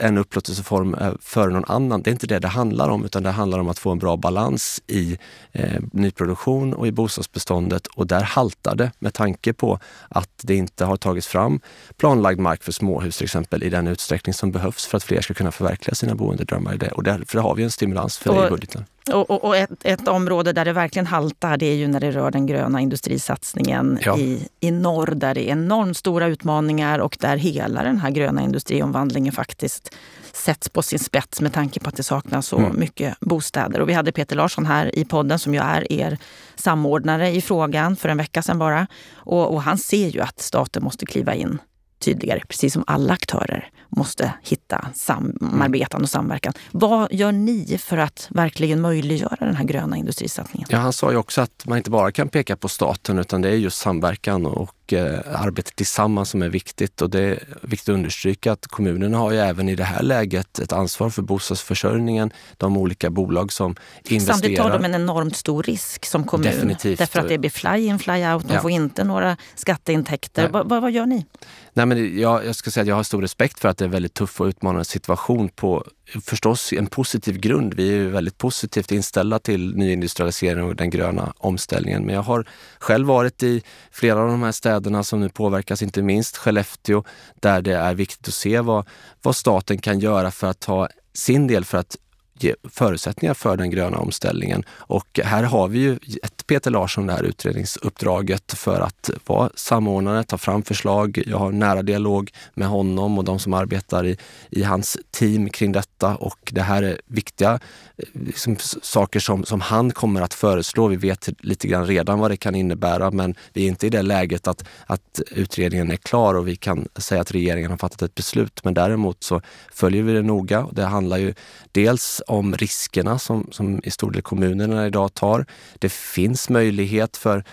[0.00, 2.02] en upplåtelseform eh, före någon annan.
[2.02, 4.16] Det är inte det det handlar om, utan det handlar om att få en bra
[4.16, 5.18] balans i
[5.52, 7.86] eh, nyproduktion och i bostadsbeståndet.
[7.86, 9.78] Och där haltar det med tanke på
[10.08, 11.60] att det inte har tagits fram
[11.96, 15.34] planlagd mark för småhus till exempel i den utsträckning som behövs för att fler ska
[15.34, 16.92] kunna förverkliga sina boendedrömmar.
[16.92, 18.84] Och därför har vi en stimulans för det i budgeten.
[19.08, 22.10] Och, och, och ett, ett, område där det verkligen haltar det är ju när det
[22.10, 24.18] rör den gröna industrisatsningen ja.
[24.18, 28.42] i, i norr där det är enormt stora utmaningar och där hela den här gröna
[28.42, 29.94] industriomvandlingen faktiskt
[30.32, 32.80] sätts på sin spets med tanke på att det saknas så mm.
[32.80, 33.80] mycket bostäder.
[33.80, 36.18] Och vi hade Peter Larsson här i podden som ju är er
[36.54, 38.86] samordnare i frågan för en vecka sedan bara.
[39.14, 41.58] Och, och han ser ju att staten måste kliva in
[41.98, 46.52] tydligare, precis som alla aktörer måste hitta samarbeten och samverkan.
[46.70, 50.68] Vad gör ni för att verkligen möjliggöra den här gröna industrisatsningen?
[50.70, 53.48] Ja, han sa ju också att man inte bara kan peka på staten utan det
[53.48, 57.02] är just samverkan och eh, arbetet tillsammans som är viktigt.
[57.02, 60.58] Och det är viktigt att understryka att kommunerna har ju även i det här läget
[60.58, 62.30] ett ansvar för bostadsförsörjningen.
[62.56, 64.34] De olika bolag som investerar.
[64.34, 66.52] Samtidigt tar de en enormt stor risk som kommun.
[66.52, 66.98] Definitivt.
[66.98, 68.48] Därför att det blir fly-in, fly-out.
[68.48, 68.60] De ja.
[68.60, 70.48] får inte några skatteintäkter.
[70.48, 71.26] Va, va, vad gör ni?
[71.72, 73.86] Nej, men jag, jag ska säga att jag har stor respekt för att det är
[73.86, 75.84] en väldigt tuff och utmanande situation på
[76.24, 77.74] förstås en positiv grund.
[77.74, 82.06] Vi är väldigt positivt inställda till nyindustrialisering och den gröna omställningen.
[82.06, 82.46] Men jag har
[82.78, 87.04] själv varit i flera av de här städerna som nu påverkas, inte minst Skellefteå,
[87.40, 88.88] där det är viktigt att se vad,
[89.22, 91.96] vad staten kan göra för att ta sin del för att
[92.38, 94.64] ge förutsättningar för den gröna omställningen.
[94.70, 100.24] Och här har vi ju ett Peter Larsson det här utredningsuppdraget för att vara samordnare,
[100.24, 101.22] ta fram förslag.
[101.26, 104.16] Jag har nära dialog med honom och de som arbetar i,
[104.50, 107.52] i hans team kring detta och det här är viktiga
[107.96, 110.88] eh, liksom, saker som, som han kommer att föreslå.
[110.88, 114.02] Vi vet lite grann redan vad det kan innebära men vi är inte i det
[114.02, 118.14] läget att, att utredningen är klar och vi kan säga att regeringen har fattat ett
[118.14, 118.64] beslut.
[118.64, 119.42] Men däremot så
[119.72, 120.66] följer vi det noga.
[120.72, 121.34] Det handlar ju
[121.72, 125.46] dels om riskerna som, som i stor del kommunerna idag tar.
[125.78, 127.44] Det finns möjlighet för,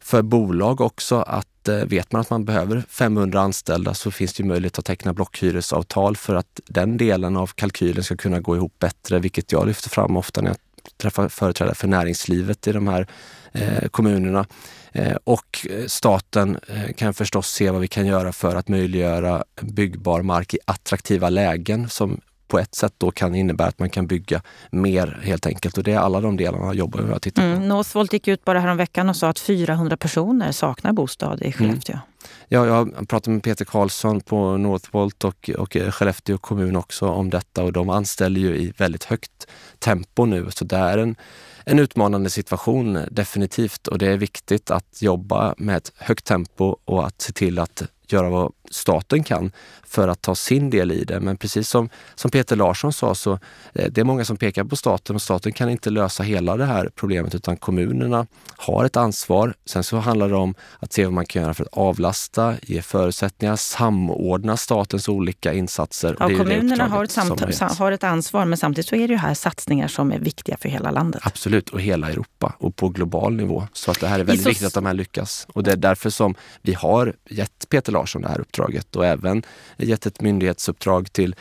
[0.00, 4.44] för bolag också att eh, vet man att man behöver 500 anställda så finns det
[4.44, 9.18] möjlighet att teckna blockhyresavtal för att den delen av kalkylen ska kunna gå ihop bättre,
[9.18, 10.58] vilket jag lyfter fram ofta när jag
[10.96, 13.06] träffar företrädare för näringslivet i de här
[13.52, 14.46] eh, kommunerna.
[14.96, 19.44] Eh, och eh, staten eh, kan förstås se vad vi kan göra för att möjliggöra
[19.60, 24.06] byggbar mark i attraktiva lägen som på ett sätt då kan innebära att man kan
[24.06, 25.78] bygga mer helt enkelt.
[25.78, 27.46] Och det är alla de delarna jobbar vi med att titta på.
[27.46, 31.94] Mm, Northvolt gick ut bara veckan och sa att 400 personer saknar bostad i Skellefteå.
[31.94, 32.06] Mm.
[32.48, 37.62] Ja, jag pratade med Peter Karlsson på Northvolt och, och Skellefteå kommun också om detta
[37.62, 39.46] och de anställer ju i väldigt högt
[39.78, 40.50] tempo nu.
[40.50, 41.16] Så det är en,
[41.64, 47.06] en utmanande situation definitivt och det är viktigt att jobba med ett högt tempo och
[47.06, 47.82] att se till att
[48.12, 49.52] göra vad staten kan
[49.84, 51.20] för att ta sin del i det.
[51.20, 53.32] Men precis som, som Peter Larsson sa så
[53.74, 56.64] eh, det är många som pekar på staten och staten kan inte lösa hela det
[56.64, 58.26] här problemet utan kommunerna
[58.56, 59.54] har ett ansvar.
[59.66, 62.82] Sen så handlar det om att se vad man kan göra för att avlasta, ge
[62.82, 66.16] förutsättningar, samordna statens olika insatser.
[66.18, 69.88] Ja, kommunerna har ett, har ett ansvar men samtidigt så är det ju här satsningar
[69.88, 71.22] som är viktiga för hela landet.
[71.24, 73.68] Absolut, och hela Europa och på global nivå.
[73.72, 75.46] Så att det här är väldigt viktigt att de här lyckas.
[75.52, 79.42] Och det är därför som vi har gett Peter Larsson det här uppdraget och även
[79.76, 81.34] gett ett myndighetsuppdrag till,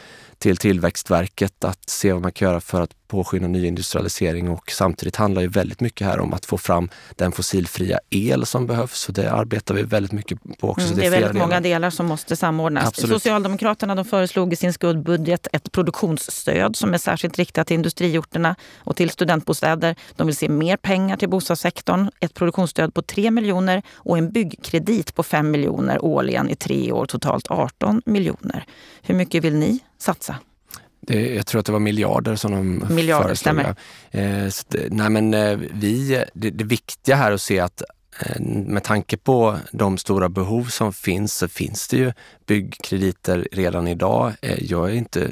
[0.46, 5.42] till Tillväxtverket att se vad man kan göra för att påskynda nyindustrialisering och samtidigt handlar
[5.42, 9.08] ju väldigt mycket här om att få fram den fossilfria el som behövs.
[9.08, 10.86] Och det arbetar vi väldigt mycket på också.
[10.86, 11.46] Mm, det är, det är väldigt delar.
[11.46, 12.88] många delar som måste samordnas.
[12.88, 13.16] Absolut.
[13.16, 18.96] Socialdemokraterna de föreslog i sin skuldbudget ett produktionsstöd som är särskilt riktat till industriorterna och
[18.96, 19.96] till studentbostäder.
[20.16, 25.16] De vill se mer pengar till bostadssektorn, ett produktionsstöd på 3 miljoner och en byggkredit
[25.16, 28.66] på 5 miljoner årligen i tre år, totalt 18 miljoner.
[29.02, 30.36] Hur mycket vill ni satsa?
[31.08, 33.56] Det, jag tror att det var miljarder som de miljarder, föreslog.
[33.56, 33.76] Stämmer.
[34.12, 34.52] Eh,
[34.90, 37.82] nej men eh, vi, det, det viktiga här är att se att
[38.20, 42.14] eh, med tanke på de stora behov som finns så finns det ju
[42.46, 44.34] byggkrediter redan idag.
[44.42, 45.32] Eh, jag är inte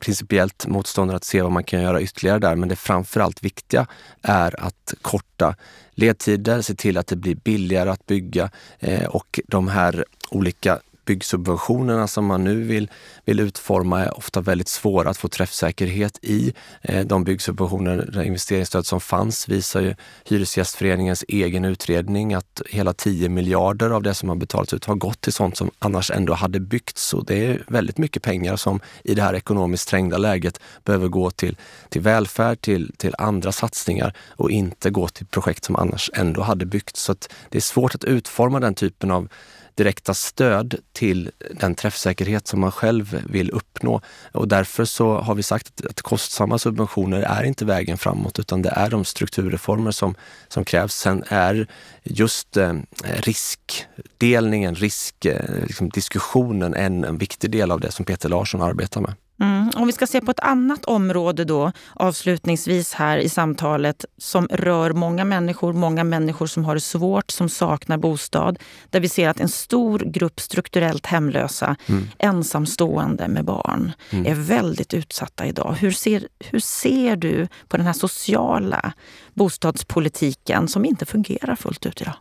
[0.00, 3.86] principiellt motståndare att se vad man kan göra ytterligare där, men det framförallt viktiga
[4.22, 5.54] är att korta
[5.94, 12.06] ledtider, se till att det blir billigare att bygga eh, och de här olika byggsubventionerna
[12.06, 12.90] som man nu vill,
[13.24, 16.54] vill utforma är ofta väldigt svåra att få träffsäkerhet i.
[16.82, 19.94] Eh, de byggsubventioner, investeringsstöd som fanns visar ju
[20.24, 25.20] Hyresgästföreningens egen utredning att hela 10 miljarder av det som har betalats ut har gått
[25.20, 27.14] till sånt som annars ändå hade byggts.
[27.14, 31.30] Och det är väldigt mycket pengar som i det här ekonomiskt trängda läget behöver gå
[31.30, 31.56] till,
[31.88, 36.66] till välfärd, till, till andra satsningar och inte gå till projekt som annars ändå hade
[36.66, 37.02] byggts.
[37.02, 37.14] Så
[37.48, 39.28] det är svårt att utforma den typen av
[39.74, 44.00] direkta stöd till den träffsäkerhet som man själv vill uppnå.
[44.32, 48.70] Och därför så har vi sagt att kostsamma subventioner är inte vägen framåt utan det
[48.70, 50.14] är de strukturreformer som,
[50.48, 50.94] som krävs.
[50.94, 51.66] Sen är
[52.02, 58.62] just eh, riskdelningen, riskdiskussionen eh, liksom en, en viktig del av det som Peter Larsson
[58.62, 59.14] arbetar med.
[59.40, 59.70] Mm.
[59.76, 64.92] Om vi ska se på ett annat område då, avslutningsvis här i samtalet, som rör
[64.92, 68.58] många människor, många människor som har det svårt, som saknar bostad.
[68.90, 72.08] Där vi ser att en stor grupp strukturellt hemlösa, mm.
[72.18, 74.26] ensamstående med barn, mm.
[74.26, 75.76] är väldigt utsatta idag.
[75.80, 78.92] Hur ser, hur ser du på den här sociala
[79.34, 82.14] bostadspolitiken som inte fungerar fullt ut idag?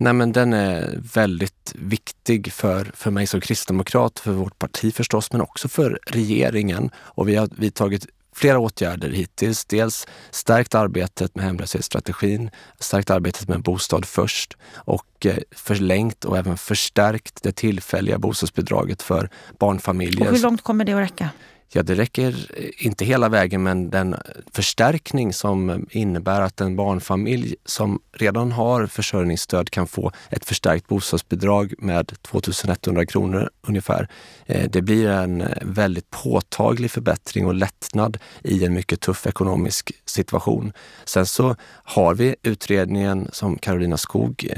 [0.00, 5.32] Nej men den är väldigt viktig för, för mig som kristdemokrat, för vårt parti förstås,
[5.32, 6.90] men också för regeringen.
[6.96, 9.64] Och vi har vidtagit flera åtgärder hittills.
[9.64, 16.56] Dels stärkt arbetet med hemlöshetsstrategin, stärkt arbetet med bostad först och eh, förlängt och även
[16.56, 20.28] förstärkt det tillfälliga bostadsbidraget för barnfamiljer.
[20.28, 21.28] Och hur långt kommer det att räcka?
[21.72, 24.16] Ja, det räcker eh, inte hela vägen, men den
[24.52, 31.74] förstärkning som innebär att en barnfamilj som redan har försörjningsstöd kan få ett förstärkt bostadsbidrag
[31.78, 34.08] med 2100 kronor ungefär.
[34.46, 40.72] Eh, det blir en väldigt påtaglig förbättring och lättnad i en mycket tuff ekonomisk situation.
[41.04, 44.48] Sen så har vi utredningen som Karolina Skog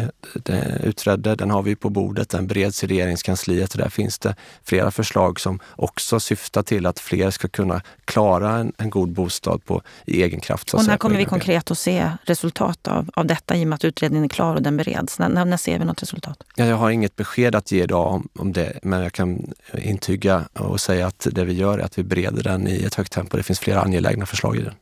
[0.49, 1.35] eh, utredde.
[1.35, 2.29] Den har vi på bordet.
[2.29, 7.02] Den bereds i regeringskansliet och där finns det flera förslag som också syftar till att
[7.03, 10.75] fler ska kunna klara en, en god bostad på, i egen kraft.
[10.75, 13.85] och när kommer vi konkret att se resultat av, av detta i och med att
[13.85, 15.19] utredningen är klar och den bereds?
[15.19, 16.43] När, när, när ser vi något resultat?
[16.57, 20.45] Ja, jag har inget besked att ge idag om, om det, men jag kan intyga
[20.53, 23.37] och säga att det vi gör är att vi bereder den i ett högt tempo.
[23.37, 24.75] Det finns flera angelägna förslag i den.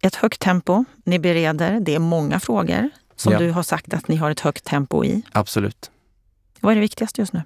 [0.00, 3.38] Ett högt tempo, ni bereder, det är många frågor som ja.
[3.38, 5.22] du har sagt att ni har ett högt tempo i.
[5.32, 5.90] Absolut.
[6.60, 7.42] Vad är det viktigaste just nu?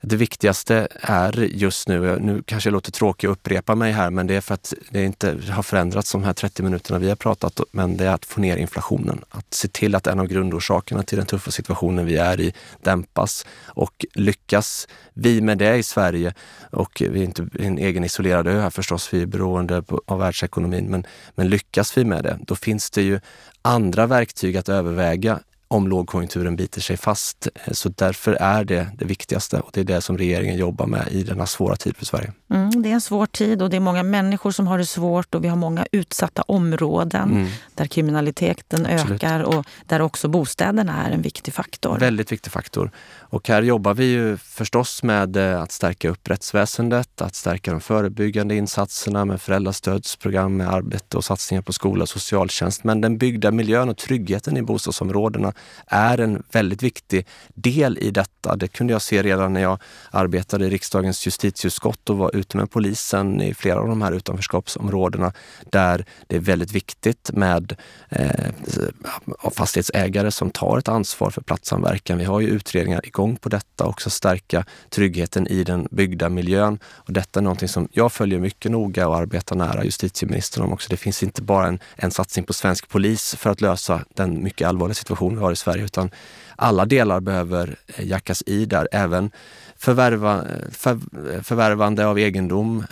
[0.00, 4.26] Det viktigaste är just nu, nu kanske jag låter tråkig att upprepa mig här, men
[4.26, 7.60] det är för att det inte har förändrats de här 30 minuterna vi har pratat,
[7.72, 9.24] men det är att få ner inflationen.
[9.28, 13.46] Att se till att en av grundorsakerna till den tuffa situationen vi är i dämpas
[13.64, 16.34] och lyckas vi med det i Sverige,
[16.70, 20.86] och vi är inte en egen isolerad ö här förstås, vi är beroende av världsekonomin,
[20.86, 23.20] men, men lyckas vi med det, då finns det ju
[23.62, 27.48] andra verktyg att överväga om lågkonjunkturen biter sig fast.
[27.72, 31.22] Så därför är det det viktigaste och det är det som regeringen jobbar med i
[31.22, 32.32] denna svåra tid för Sverige.
[32.50, 35.34] Mm, det är en svår tid och det är många människor som har det svårt
[35.34, 37.48] och vi har många utsatta områden mm.
[37.74, 39.22] där kriminaliteten Absolut.
[39.22, 41.98] ökar och där också bostäderna är en viktig faktor.
[41.98, 42.90] Väldigt viktig faktor.
[43.18, 47.80] Och här jobbar vi ju förstås med eh, att stärka upp rättsväsendet, att stärka de
[47.80, 52.84] förebyggande insatserna med föräldrastödsprogram, med arbete och satsningar på skola och socialtjänst.
[52.84, 55.52] Men den byggda miljön och tryggheten i bostadsområdena
[55.86, 58.56] är en väldigt viktig del i detta.
[58.56, 59.78] Det kunde jag se redan när jag
[60.10, 65.32] arbetade i riksdagens justitieutskott och var ute med polisen i flera av de här utanförskapsområdena
[65.70, 67.76] där det är väldigt viktigt med
[68.08, 68.50] eh,
[69.52, 72.18] fastighetsägare som tar ett ansvar för platssamverkan.
[72.18, 76.78] Vi har ju utredningar igång på detta, också stärka tryggheten i den byggda miljön.
[76.84, 80.88] Och detta är någonting som jag följer mycket noga och arbetar nära justitieministern om också.
[80.90, 84.68] Det finns inte bara en, en satsning på svensk polis för att lösa den mycket
[84.68, 86.10] allvarliga situationen har i Sverige, utan
[86.56, 88.88] alla delar behöver eh, jackas i där.
[88.92, 89.30] Även
[89.76, 92.84] förvärva, eh, för, eh, förvärvande av egendom,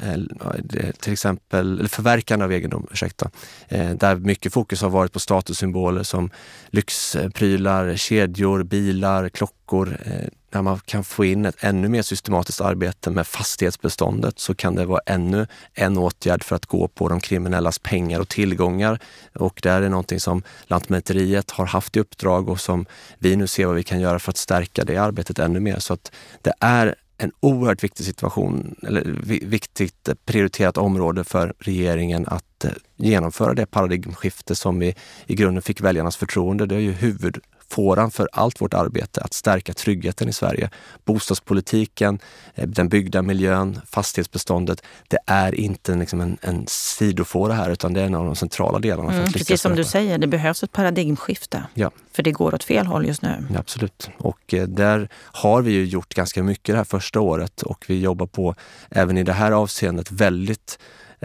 [1.00, 3.30] till exempel, eller förverkande av egendom, ursäkta.
[3.68, 6.30] Där mycket fokus har varit på statussymboler som
[6.70, 13.11] lyxprylar, kedjor, bilar, klockor Eh, när man kan få in ett ännu mer systematiskt arbete
[13.11, 17.79] med fastighetsbeståndet så kan det vara ännu en åtgärd för att gå på de kriminellas
[17.79, 18.99] pengar och tillgångar.
[19.35, 22.87] Och det här är någonting som Lantmäteriet har haft i uppdrag och som
[23.19, 25.79] vi nu ser vad vi kan göra för att stärka det arbetet ännu mer.
[25.79, 26.12] Så att
[26.43, 29.03] det är en oerhört viktig situation, eller
[29.47, 34.95] viktigt prioriterat område för regeringen att eh, genomföra det paradigmskifte som vi
[35.27, 36.67] i grunden fick väljarnas förtroende.
[36.67, 37.39] Det är ju huvud,
[37.75, 40.70] fåran för allt vårt arbete att stärka tryggheten i Sverige.
[41.05, 42.18] Bostadspolitiken,
[42.55, 44.83] eh, den byggda miljön, fastighetsbeståndet.
[45.09, 48.79] Det är inte liksom en, en sidofåra här utan det är en av de centrala
[48.79, 49.12] delarna.
[49.12, 51.64] Mm, precis som du säger, det behövs ett paradigmskifte.
[51.75, 51.91] Ja.
[52.12, 53.47] För det går åt fel håll just nu.
[53.53, 54.11] Ja, absolut.
[54.18, 58.01] Och eh, där har vi ju gjort ganska mycket det här första året och vi
[58.01, 58.55] jobbar på
[58.91, 60.79] även i det här avseendet väldigt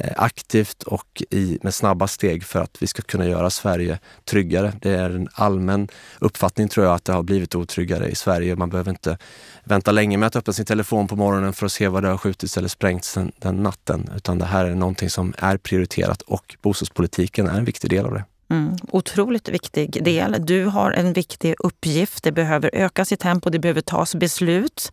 [0.03, 4.73] Eh, aktivt och i, med snabba steg för att vi ska kunna göra Sverige tryggare.
[4.81, 5.87] Det är en allmän
[6.19, 8.55] uppfattning tror jag att det har blivit otryggare i Sverige.
[8.55, 9.17] Man behöver inte
[9.63, 12.17] vänta länge med att öppna sin telefon på morgonen för att se vad det har
[12.17, 14.09] skjutits eller sprängts den, den natten.
[14.15, 18.13] Utan det här är någonting som är prioriterat och bostadspolitiken är en viktig del av
[18.13, 18.23] det.
[18.49, 20.35] Mm, otroligt viktig del.
[20.39, 22.23] Du har en viktig uppgift.
[22.23, 24.91] Det behöver ökas i tempo, det behöver tas beslut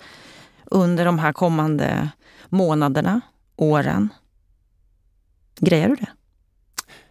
[0.64, 2.08] under de här kommande
[2.48, 3.20] månaderna,
[3.56, 4.08] åren.
[5.60, 6.12] Grejer du det?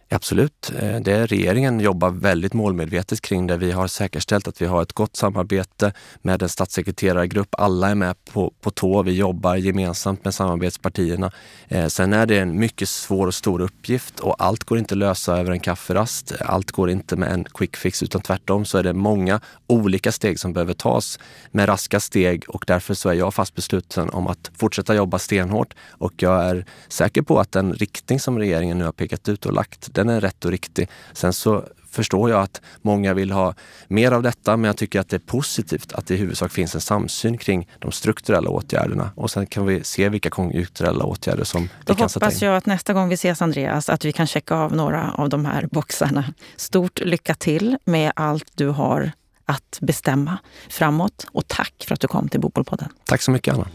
[0.08, 0.72] Absolut.
[0.78, 3.56] Eh, det är regeringen jobbar väldigt målmedvetet kring det.
[3.56, 5.92] Vi har säkerställt att vi har ett gott samarbete
[6.22, 7.48] med en statssekreterargrupp.
[7.58, 9.02] Alla är med på, på tå.
[9.02, 11.32] Vi jobbar gemensamt med samarbetspartierna.
[11.68, 14.98] Eh, sen är det en mycket svår och stor uppgift och allt går inte att
[14.98, 16.32] lösa över en kafferast.
[16.40, 20.40] Allt går inte med en quick fix utan tvärtom så är det många olika steg
[20.40, 21.18] som behöver tas
[21.50, 25.74] med raska steg och därför så är jag fast besluten om att fortsätta jobba stenhårt
[25.90, 29.52] och jag är säker på att den riktning som regeringen nu har pekat ut och
[29.52, 30.88] lagt den är rätt och riktig.
[31.12, 33.54] Sen så förstår jag att många vill ha
[33.88, 36.74] mer av detta, men jag tycker att det är positivt att det i huvudsak finns
[36.74, 41.68] en samsyn kring de strukturella åtgärderna och sen kan vi se vilka konjunkturella åtgärder som
[41.84, 42.30] Då vi kan sätta in.
[42.30, 45.10] Då hoppas jag att nästa gång vi ses Andreas, att vi kan checka av några
[45.10, 46.24] av de här boxarna.
[46.56, 49.12] Stort lycka till med allt du har
[49.44, 50.38] att bestämma
[50.68, 52.88] framåt och tack för att du kom till Bopolpodden.
[53.04, 53.66] Tack så mycket Anna.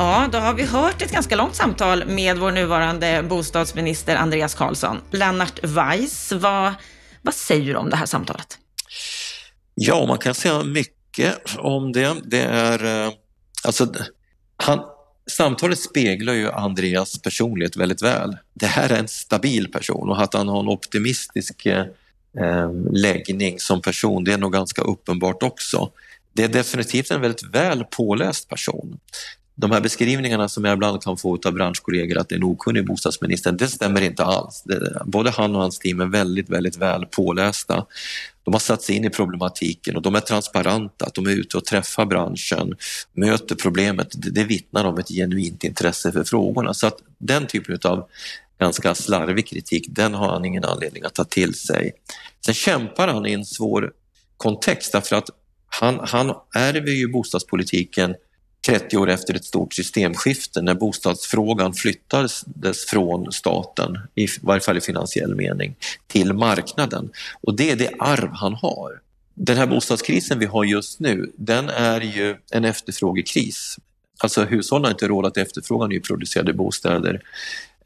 [0.00, 5.00] Ja, då har vi hört ett ganska långt samtal med vår nuvarande bostadsminister Andreas Karlsson.
[5.10, 6.74] Lennart Weiss, vad,
[7.22, 8.58] vad säger du om det här samtalet?
[9.74, 12.16] Ja, man kan säga mycket om det.
[12.24, 13.12] Det är, eh,
[13.64, 13.94] alltså,
[14.56, 14.80] han,
[15.30, 18.36] samtalet speglar ju Andreas personlighet väldigt väl.
[18.54, 21.86] Det här är en stabil person och att han har en optimistisk eh,
[22.40, 25.90] eh läggning som person, det är nog ganska uppenbart också.
[26.32, 28.98] Det är definitivt en väldigt väl påläst person
[29.60, 32.86] de här beskrivningarna som jag ibland kan få av branschkollegor att det är en okunnig
[32.86, 34.64] bostadsminister, det stämmer inte alls.
[35.04, 37.86] Både han och hans team är väldigt, väldigt väl pålästa.
[38.44, 41.56] De har satt sig in i problematiken och de är transparenta, att de är ute
[41.56, 42.76] och träffar branschen,
[43.12, 44.08] möter problemet.
[44.12, 46.74] Det, det vittnar om ett genuint intresse för frågorna.
[46.74, 48.08] Så att den typen av
[48.60, 51.92] ganska slarvig kritik, den har han ingen anledning att ta till sig.
[52.44, 53.92] Sen kämpar han i en svår
[54.36, 55.30] kontext därför att
[55.66, 58.14] han, han ärver ju bostadspolitiken
[58.66, 62.44] 30 år efter ett stort systemskifte när bostadsfrågan flyttades
[62.86, 65.74] från staten, i varje fall i finansiell mening,
[66.06, 67.10] till marknaden.
[67.40, 69.00] Och det är det arv han har.
[69.34, 73.76] Den här bostadskrisen vi har just nu, den är ju en efterfrågekris.
[74.18, 77.22] Alltså hushållen har inte råd att efterfråga nyproducerade bostäder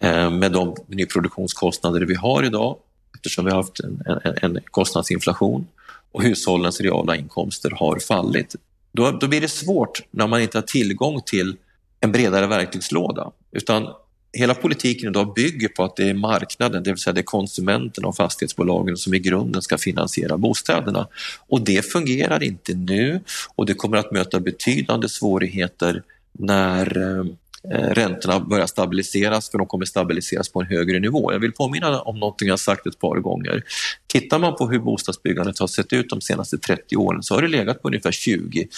[0.00, 2.76] eh, med de nyproduktionskostnader vi har idag
[3.14, 5.66] eftersom vi har haft en, en, en kostnadsinflation
[6.12, 8.56] och hushållens reala inkomster har fallit.
[8.94, 11.56] Då, då blir det svårt när man inte har tillgång till
[12.00, 13.30] en bredare verktygslåda.
[13.52, 13.88] Utan
[14.32, 18.08] hela politiken idag bygger på att det är marknaden, det vill säga det är konsumenterna
[18.08, 21.08] och fastighetsbolagen som i grunden ska finansiera bostäderna.
[21.48, 23.20] Och det fungerar inte nu
[23.54, 27.24] och det kommer att möta betydande svårigheter när eh,
[27.72, 31.32] Eh, räntorna börjar stabiliseras, för de kommer stabiliseras på en högre nivå.
[31.32, 33.62] Jag vill påminna om någonting jag sagt ett par gånger.
[34.06, 37.48] Tittar man på hur bostadsbyggandet har sett ut de senaste 30 åren så har det
[37.48, 38.68] legat på ungefär 20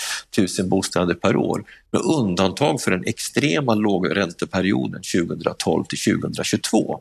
[0.59, 7.01] 000 bostäder per år med undantag för den extrema lågränteperioden 2012 till 2022.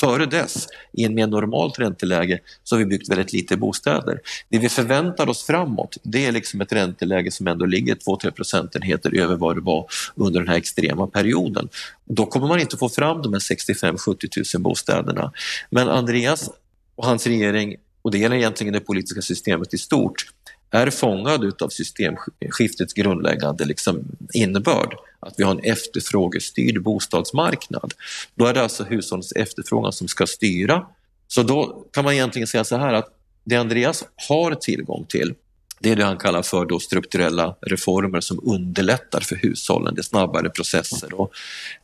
[0.00, 4.20] Före dess, i en mer normalt ränteläge, så har vi byggt väldigt lite bostäder.
[4.48, 9.14] Det vi förväntar oss framåt, det är liksom ett ränteläge som ändå ligger 2-3 procentenheter
[9.14, 11.68] över vad det var under den här extrema perioden.
[12.04, 15.32] Då kommer man inte få fram de här 65-70 000 bostäderna.
[15.70, 16.50] Men Andreas
[16.94, 20.26] och hans regering, och det gäller egentligen det politiska systemet i stort,
[20.70, 27.94] är fångad av systemskiftets grundläggande liksom innebörd, att vi har en efterfrågestyrd bostadsmarknad.
[28.34, 30.86] Då är det alltså hushållens efterfrågan som ska styra.
[31.28, 33.08] Så då kan man egentligen säga så här att
[33.44, 35.34] det Andreas har tillgång till,
[35.78, 39.94] det är det han kallar för då strukturella reformer som underlättar för hushållen.
[39.94, 41.32] Det är snabbare processer och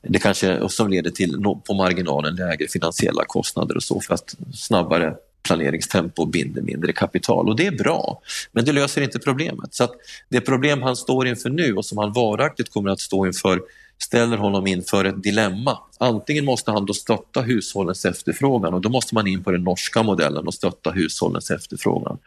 [0.03, 4.35] det kanske och som leder till på marginalen lägre finansiella kostnader och så för att
[4.55, 8.21] snabbare planeringstempo binder mindre kapital och det är bra.
[8.53, 9.75] Men det löser inte problemet.
[9.75, 9.93] Så att
[10.29, 13.61] det problem han står inför nu och som han varaktigt kommer att stå inför
[14.03, 15.79] ställer honom inför ett dilemma.
[15.99, 20.03] Antingen måste han då stötta hushållens efterfrågan och då måste man in på den norska
[20.03, 22.19] modellen och stötta hushållens efterfrågan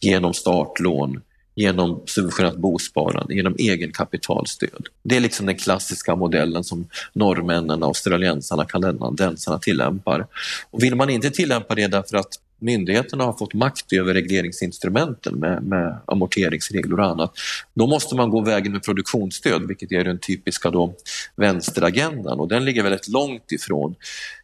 [0.00, 1.20] genom startlån,
[1.54, 4.86] genom subventionerat bosparande, genom egenkapitalstöd.
[5.02, 10.26] Det är liksom den klassiska modellen som norrmännen, australiensarna, kanadensarna tillämpar.
[10.70, 15.62] Och vill man inte tillämpa det därför att myndigheterna har fått makt över regleringsinstrumenten med,
[15.62, 17.32] med amorteringsregler och annat,
[17.74, 20.94] då måste man gå vägen med produktionsstöd, vilket är den typiska då
[21.36, 23.94] vänsteragendan och den ligger väldigt långt ifrån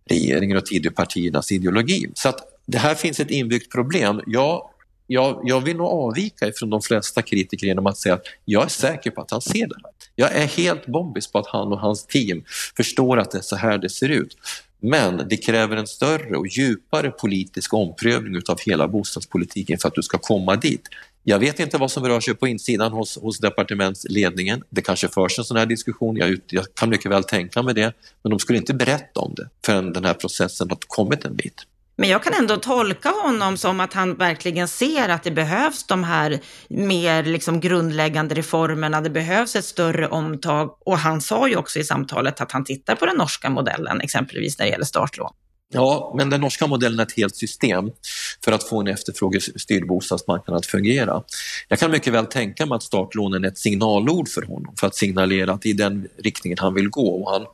[0.05, 2.11] regeringen och Tidöpartiernas ideologi.
[2.15, 4.21] Så att det här finns ett inbyggt problem.
[4.27, 4.71] Jag,
[5.07, 8.69] jag, jag vill nog avvika ifrån de flesta kritiker genom att säga att jag är
[8.69, 9.93] säker på att han ser det här.
[10.15, 12.45] Jag är helt bombis på att han och hans team
[12.77, 14.37] förstår att det är så här det ser ut.
[14.81, 20.03] Men det kräver en större och djupare politisk omprövning av hela bostadspolitiken för att du
[20.03, 20.89] ska komma dit.
[21.29, 24.63] Jag vet inte vad som rör sig på insidan hos, hos departementsledningen.
[24.71, 27.93] Det kanske förs en sån här diskussion, jag, jag, kan mycket väl tänka mig det,
[28.23, 31.67] men de skulle inte berätta om det förrän den här processen har kommit en bit.
[31.99, 36.05] Men jag kan ändå tolka honom som att han verkligen ser att det behövs de
[36.05, 40.77] här mer liksom grundläggande reformerna, det behövs ett större omtag.
[40.81, 44.59] Och han sa ju också i samtalet att han tittar på den norska modellen, exempelvis
[44.59, 45.33] när det gäller startlån.
[45.69, 47.91] Ja, men den norska modellen är ett helt system
[48.45, 51.23] för att få en efterfrågestyrd bostadsmarknad att fungera.
[51.69, 54.95] Jag kan mycket väl tänka mig att startlånen är ett signalord för honom för att
[54.95, 57.23] signalera att det är den riktningen han vill gå.
[57.23, 57.47] Och, han,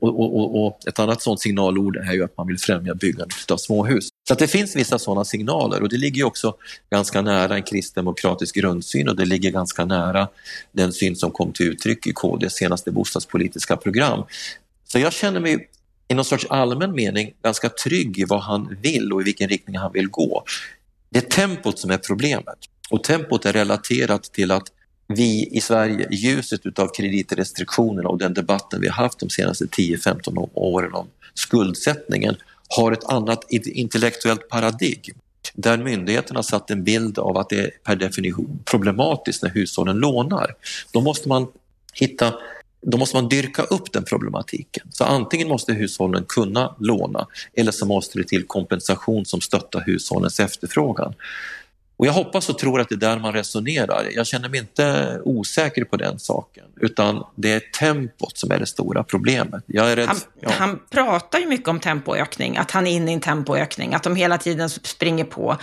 [0.00, 3.56] och, och, och ett annat sådant signalord är ju att man vill främja byggandet av
[3.56, 4.08] småhus.
[4.28, 6.54] Så att det finns vissa sådana signaler och det ligger också
[6.90, 10.28] ganska nära en kristdemokratisk grundsyn och det ligger ganska nära
[10.72, 14.24] den syn som kom till uttryck i KDs senaste bostadspolitiska program.
[14.84, 15.68] Så jag känner mig
[16.08, 19.76] i någon sorts allmän mening ganska trygg i vad han vill och i vilken riktning
[19.76, 20.44] han vill gå.
[21.10, 22.58] Det är tempot som är problemet
[22.90, 24.72] och tempot är relaterat till att
[25.06, 29.64] vi i Sverige i ljuset utav kreditrestriktionerna och den debatten vi har haft de senaste
[29.64, 32.36] 10-15 åren om skuldsättningen
[32.68, 35.14] har ett annat intellektuellt paradigm
[35.54, 40.54] där myndigheterna satt en bild av att det är per definition problematiskt när hushållen lånar.
[40.92, 41.46] Då måste man
[41.92, 42.34] hitta
[42.82, 44.88] då måste man dyrka upp den problematiken.
[44.90, 50.40] Så antingen måste hushållen kunna låna eller så måste det till kompensation som stöttar hushållens
[50.40, 51.14] efterfrågan.
[51.96, 54.08] Och jag hoppas och tror att det är där man resonerar.
[54.12, 58.66] Jag känner mig inte osäker på den saken, utan det är tempot som är det
[58.66, 59.64] stora problemet.
[59.66, 60.50] Rädd, han, ja.
[60.50, 64.16] han pratar ju mycket om tempoökning, att han är inne i en tempoökning, att de
[64.16, 65.56] hela tiden springer på.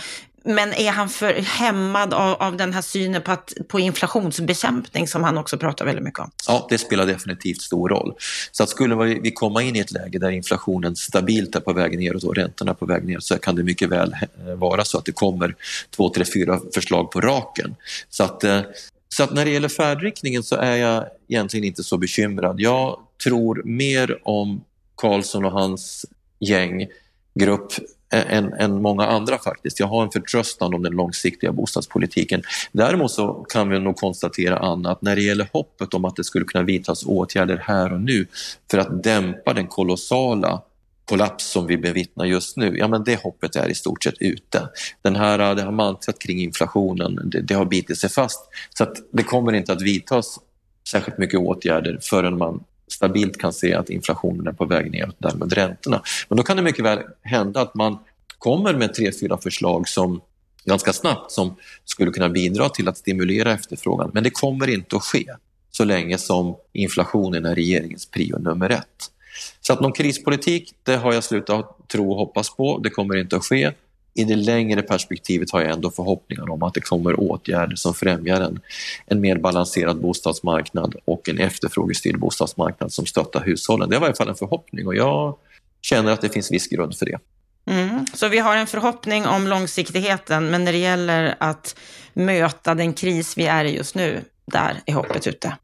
[0.46, 5.24] Men är han för hämmad av, av den här synen på, att, på inflationsbekämpning som
[5.24, 6.30] han också pratar väldigt mycket om?
[6.48, 8.14] Ja, det spelar definitivt stor roll.
[8.52, 11.98] Så att skulle vi komma in i ett läge där inflationen stabilt är på väg
[11.98, 14.12] neråt och räntorna är på väg ner så kan det mycket väl
[14.46, 15.54] eh, vara så att det kommer
[15.96, 17.76] två, tre, fyra förslag på raken.
[18.10, 18.60] Så att, eh,
[19.08, 22.60] så att när det gäller färdriktningen så är jag egentligen inte så bekymrad.
[22.60, 24.64] Jag tror mer om
[24.96, 26.06] Karlsson och hans
[26.40, 26.86] gäng
[27.34, 27.72] grupp
[28.10, 29.80] än, än många andra faktiskt.
[29.80, 32.42] Jag har en förtröstan om den långsiktiga bostadspolitiken.
[32.72, 36.24] Däremot så kan vi nog konstatera Anna att när det gäller hoppet om att det
[36.24, 38.26] skulle kunna vidtas åtgärder här och nu
[38.70, 40.62] för att dämpa den kolossala
[41.04, 44.68] kollaps som vi bevittnar just nu, ja men det hoppet är i stort sett ute.
[45.02, 48.40] Den här, det här mantrat kring inflationen, det, det har bitit sig fast.
[48.78, 50.38] Så att det kommer inte att vidtas
[50.88, 55.14] särskilt mycket åtgärder förrän man stabilt kan se att inflationen är på väg ner och
[55.18, 56.02] därmed räntorna.
[56.28, 57.98] Men då kan det mycket väl hända att man
[58.38, 60.20] kommer med tre, fyra förslag som
[60.64, 64.10] ganska snabbt som skulle kunna bidra till att stimulera efterfrågan.
[64.14, 65.26] Men det kommer inte att ske
[65.70, 69.10] så länge som inflationen är regeringens prio nummer ett.
[69.60, 72.78] Så att någon krispolitik, det har jag slutat tro och hoppas på.
[72.78, 73.72] Det kommer inte att ske
[74.16, 78.40] i det längre perspektivet har jag ändå förhoppningar om att det kommer åtgärder som främjar
[78.40, 78.60] en,
[79.06, 83.88] en mer balanserad bostadsmarknad och en efterfrågestyrd bostadsmarknad som stöttar hushållen.
[83.88, 85.36] Det är i varje fall en förhoppning och jag
[85.82, 87.18] känner att det finns viss grund för det.
[87.70, 88.06] Mm.
[88.14, 91.76] Så vi har en förhoppning om långsiktigheten, men när det gäller att
[92.12, 95.56] möta den kris vi är i just nu, där är hoppet ute.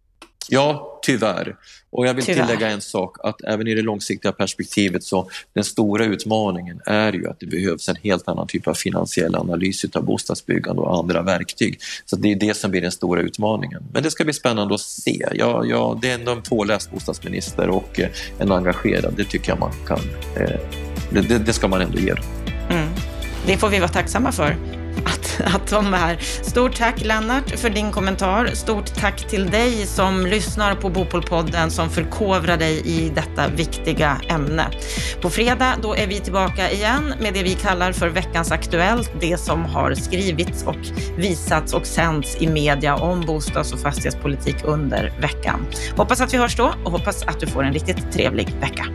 [0.48, 1.56] Ja, tyvärr.
[1.90, 2.46] Och jag vill tyvärr.
[2.46, 7.28] tillägga en sak, att även i det långsiktiga perspektivet så den stora utmaningen är ju
[7.28, 11.80] att det behövs en helt annan typ av finansiell analys av bostadsbyggande och andra verktyg.
[12.04, 13.82] Så det är det som blir den stora utmaningen.
[13.92, 15.28] Men det ska bli spännande att se.
[15.34, 19.60] Ja, ja, det är ändå en påläst bostadsminister och eh, en engagerad, det tycker jag
[19.60, 20.00] man kan...
[20.36, 20.60] Eh,
[21.10, 22.24] det, det, det, ska man ändå ge dem.
[22.70, 22.88] Mm.
[23.46, 24.81] Det får vi vara tacksamma för
[25.44, 26.16] att de är här.
[26.42, 28.46] Stort tack Lennart för din kommentar.
[28.46, 34.66] Stort tack till dig som lyssnar på Bopolpodden som förkovrar dig i detta viktiga ämne.
[35.20, 39.36] På fredag då är vi tillbaka igen med det vi kallar för veckans Aktuellt, det
[39.40, 40.76] som har skrivits och
[41.16, 45.66] visats och sänds i media om bostads och fastighetspolitik under veckan.
[45.96, 48.86] Hoppas att vi hörs då och hoppas att du får en riktigt trevlig vecka.